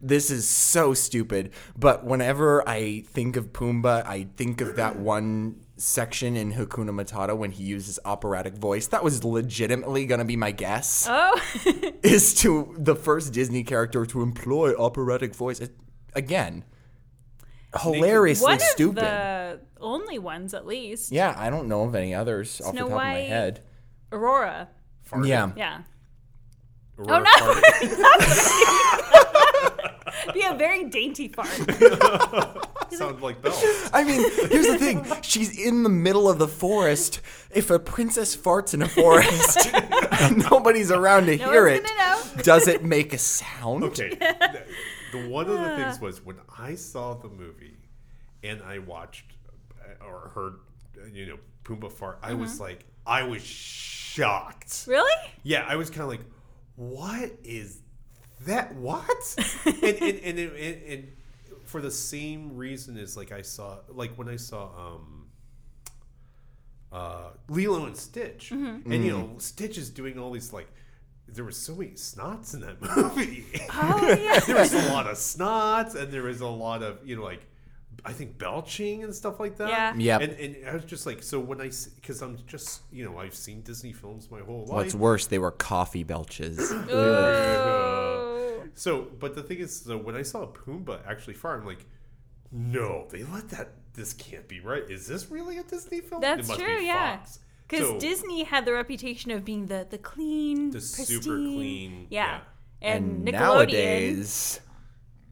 [0.00, 5.63] This is so stupid, but whenever I think of Pumbaa, I think of that one
[5.76, 8.86] section in Hakuna Matata when he uses operatic voice.
[8.88, 11.06] That was legitimately gonna be my guess.
[11.10, 11.40] Oh.
[12.02, 15.60] is to the first Disney character to employ operatic voice.
[15.60, 15.76] It,
[16.14, 16.64] again,
[17.80, 18.96] hilariously One of stupid.
[19.04, 21.10] the only ones, at least.
[21.12, 23.60] Yeah, I don't know of any others off the top of my head.
[24.12, 24.68] Aurora.
[25.10, 25.26] Farted.
[25.28, 25.50] Yeah.
[25.56, 25.80] Yeah.
[26.98, 28.20] Oh, Aurora Oh,
[30.26, 30.32] no.
[30.32, 31.48] Be a very dainty fart.
[32.92, 33.62] Sounds like belch.
[33.92, 34.20] I mean,
[34.50, 35.04] here's the thing.
[35.22, 37.20] She's in the middle of the forest.
[37.54, 39.68] If a princess farts in a forest
[40.20, 41.98] and nobody's around to No hear one's it, gonna
[42.36, 42.42] know.
[42.42, 43.84] does it make a sound?
[43.84, 44.08] Okay.
[44.14, 44.62] the,
[45.12, 47.76] the one of the things was when I saw the movie
[48.42, 49.24] and I watched
[49.80, 50.54] uh, or heard,
[51.02, 52.40] uh, you know, Pumbaa fart, I Mm-hmm.
[52.40, 54.84] was like, I was shocked.
[54.86, 55.12] Really?
[55.42, 56.20] Yeah, I was kind of like,
[56.76, 57.80] what is
[58.46, 58.74] that?
[58.74, 59.06] What?
[59.66, 61.12] and and, and, and, and, and
[61.74, 65.26] for the same reason as like I saw, like when I saw um,
[66.92, 68.92] uh, Lilo and Stitch, Mm-hmm.
[68.92, 70.68] and you know, Stitch is doing all these like.
[71.26, 73.44] There was so many snots in that movie.
[73.72, 74.38] Oh, yeah.
[74.40, 77.42] there was a lot of snots, and there was a lot of you know like.
[78.04, 79.68] I think belching and stuff like that.
[79.70, 79.94] Yeah.
[79.96, 80.20] Yep.
[80.20, 83.36] And, and I was just like, so when I, because I'm just, you know, I've
[83.36, 84.70] seen Disney films my whole life.
[84.76, 86.58] What's worse, they were coffee belches.
[88.74, 91.86] So, but the thing is, so when I saw Pumbaa actually fart, I'm like,
[92.50, 93.68] no, they let that.
[93.94, 94.82] This can't be right.
[94.90, 96.20] Is this really a Disney film?
[96.20, 97.18] That's it must true, be yeah.
[97.18, 97.38] Fox.
[97.68, 102.26] Because So, Disney had the reputation of being the the clean, The super clean, Yeah.
[102.26, 102.40] yeah.
[102.82, 103.32] And, and Nickelodeon.
[103.32, 104.60] nowadays,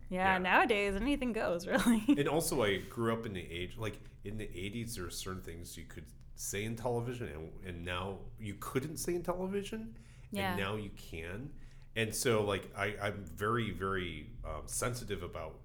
[0.08, 0.38] yeah, Yeah.
[0.38, 2.04] nowadays anything goes really.
[2.08, 4.94] And also, I grew up in the age like in the '80s.
[4.94, 9.14] There are certain things you could say in television, and, and now you couldn't say
[9.14, 9.96] in television,
[10.30, 10.52] Yeah.
[10.52, 11.50] and now you can.
[11.96, 15.56] And so, like, I, I'm very, very um, sensitive about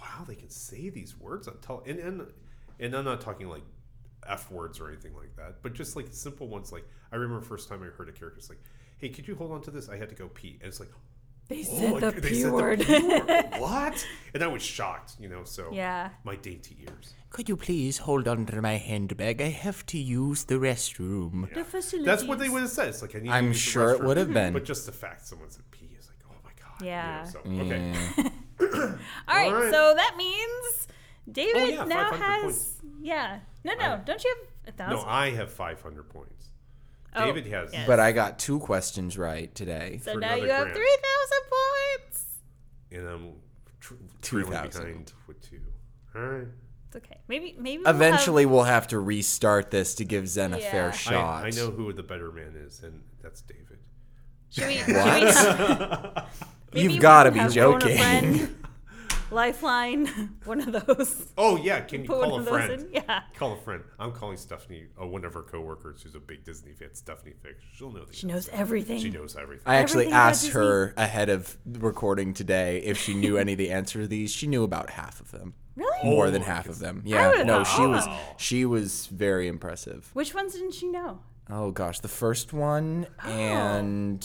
[0.00, 2.26] wow, they can say these words on tele, and and
[2.80, 3.62] and I'm not talking like
[4.26, 6.72] f words or anything like that, but just like simple ones.
[6.72, 8.62] Like, I remember first time I heard a character, it's like,
[8.98, 9.88] "Hey, could you hold on to this?
[9.88, 10.90] I had to go pee," and it's like.
[11.48, 12.80] They Oh said my the they P said the word.
[12.80, 13.46] P word.
[13.58, 14.06] what?
[14.32, 15.44] And I was shocked, you know.
[15.44, 16.10] So yeah.
[16.24, 17.12] my dainty ears.
[17.30, 19.42] could you please hold on to my handbag?
[19.42, 21.52] I have to use the restroom.
[21.54, 22.06] The facilities.
[22.06, 22.88] That's what they would have said.
[22.88, 23.28] It's like I need.
[23.28, 24.04] to I'm use the sure it restroom.
[24.06, 24.52] would have been.
[24.54, 26.80] But just the fact someone said P is like, oh my god.
[26.80, 27.24] you know, Yeah.
[27.24, 27.92] so, okay.
[28.60, 28.96] Yeah.
[29.28, 29.72] All right, All right.
[29.72, 30.88] so that means
[31.30, 32.72] David Oh, yeah, now 500 has points.
[33.02, 33.38] yeah.
[33.64, 34.34] No, no, I- don't you
[34.64, 35.08] have a No, thousand?
[35.10, 36.48] I have 500 points.
[37.16, 37.72] Oh, David has.
[37.72, 37.86] yes.
[37.86, 40.00] But I got two questions right today.
[40.02, 40.76] so for now another you have grand.
[40.76, 41.50] three thousand
[42.00, 42.24] points.
[42.92, 43.32] And I'm
[43.80, 44.82] tr- Two trailing thousand.
[44.84, 45.60] behind with two.
[46.16, 46.46] All right.
[46.88, 47.20] It's okay.
[47.28, 50.70] Maybe maybe we'll Eventually, have- we'll have to restart this to give Zen a Yeah.
[50.70, 51.44] fair shot.
[51.44, 53.78] I, I know who the better man is, and that's David.
[54.50, 56.26] Should we, should we have-
[56.72, 58.56] You've gotta be have phone a joking.
[59.34, 61.32] friend, Lifeline, one of those.
[61.36, 62.82] Oh yeah, can you Put call one a of those friend?
[62.82, 62.88] in?
[62.92, 63.22] Yeah.
[63.36, 63.82] Call a friend.
[63.98, 66.88] I'm calling Stephanie, uh, one of her coworkers, who's a big Disney fan.
[66.94, 67.62] Stephanie Fix.
[67.74, 68.04] She'll know.
[68.04, 68.60] The She knows answer.
[68.62, 69.00] everything.
[69.00, 69.64] She knows everything.
[69.66, 70.60] I actually Everything about asked Disney.
[70.60, 74.30] her ahead of recording today if she knew any of the answer to these.
[74.32, 75.54] She knew about half of them.
[75.76, 76.08] Really?
[76.08, 77.02] More Oh than half of them.
[77.04, 77.28] Yeah.
[77.30, 78.20] would've No, thought- she was Wow.
[78.38, 80.10] she was very impressive.
[80.12, 81.20] Which ones didn't she know?
[81.50, 83.28] Oh gosh, the first one Oh.
[83.28, 84.24] and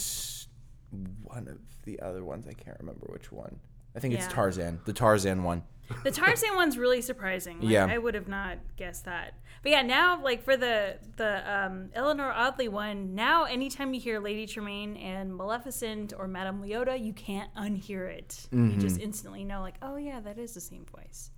[1.23, 3.59] one of the other ones I can't remember which one.
[3.99, 4.79] I think it's Tarzan.
[4.85, 5.63] The Tarzan one.
[6.05, 7.59] The Tarzan one's really surprising.
[7.59, 7.85] Like, Yeah.
[7.85, 9.33] I would have not guessed that.
[9.61, 14.21] But yeah, now like for the the um, Eleanor Audley one, now anytime you hear
[14.21, 18.47] Lady Tremaine and Maleficent or Madame Leota, you can't unhear it.
[18.53, 21.31] You just instantly know, like, oh yeah, that is the same voice.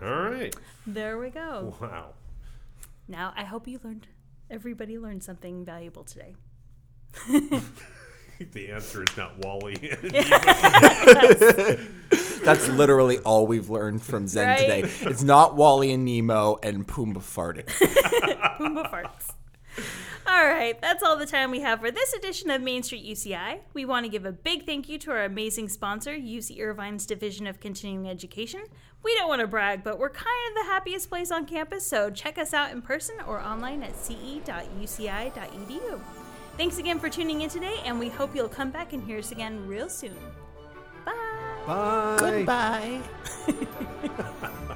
[0.00, 0.56] All right.
[0.86, 1.74] There we go.
[1.78, 2.14] Wow.
[3.06, 4.06] Now I hope you learned.
[4.50, 6.36] Everybody learned something valuable today.
[8.52, 9.74] The answer is not WALL-E.
[12.44, 14.58] That's literally all we've learned from Zen Right?
[14.58, 14.82] today.
[15.10, 17.66] It's not WALL-E and Nemo and Pumbaa farting.
[18.58, 19.32] Pumbaa farts.
[20.26, 23.60] All right, that's all the time we have for this edition of Main Street UCI.
[23.72, 27.46] We want to give a big thank you to our amazing sponsor, UC Irvine's Division
[27.46, 28.62] of Continuing Education.
[29.02, 32.10] We don't want to brag, but we're kind of the happiest place on campus, so
[32.10, 34.42] check us out in person or online at ce.uci.edu.
[36.58, 39.30] Thanks again for tuning in today, and we hope you'll come back and hear us
[39.30, 40.16] again real soon.
[41.04, 41.14] Bye.
[41.64, 42.16] Bye.
[42.18, 43.00] Goodbye.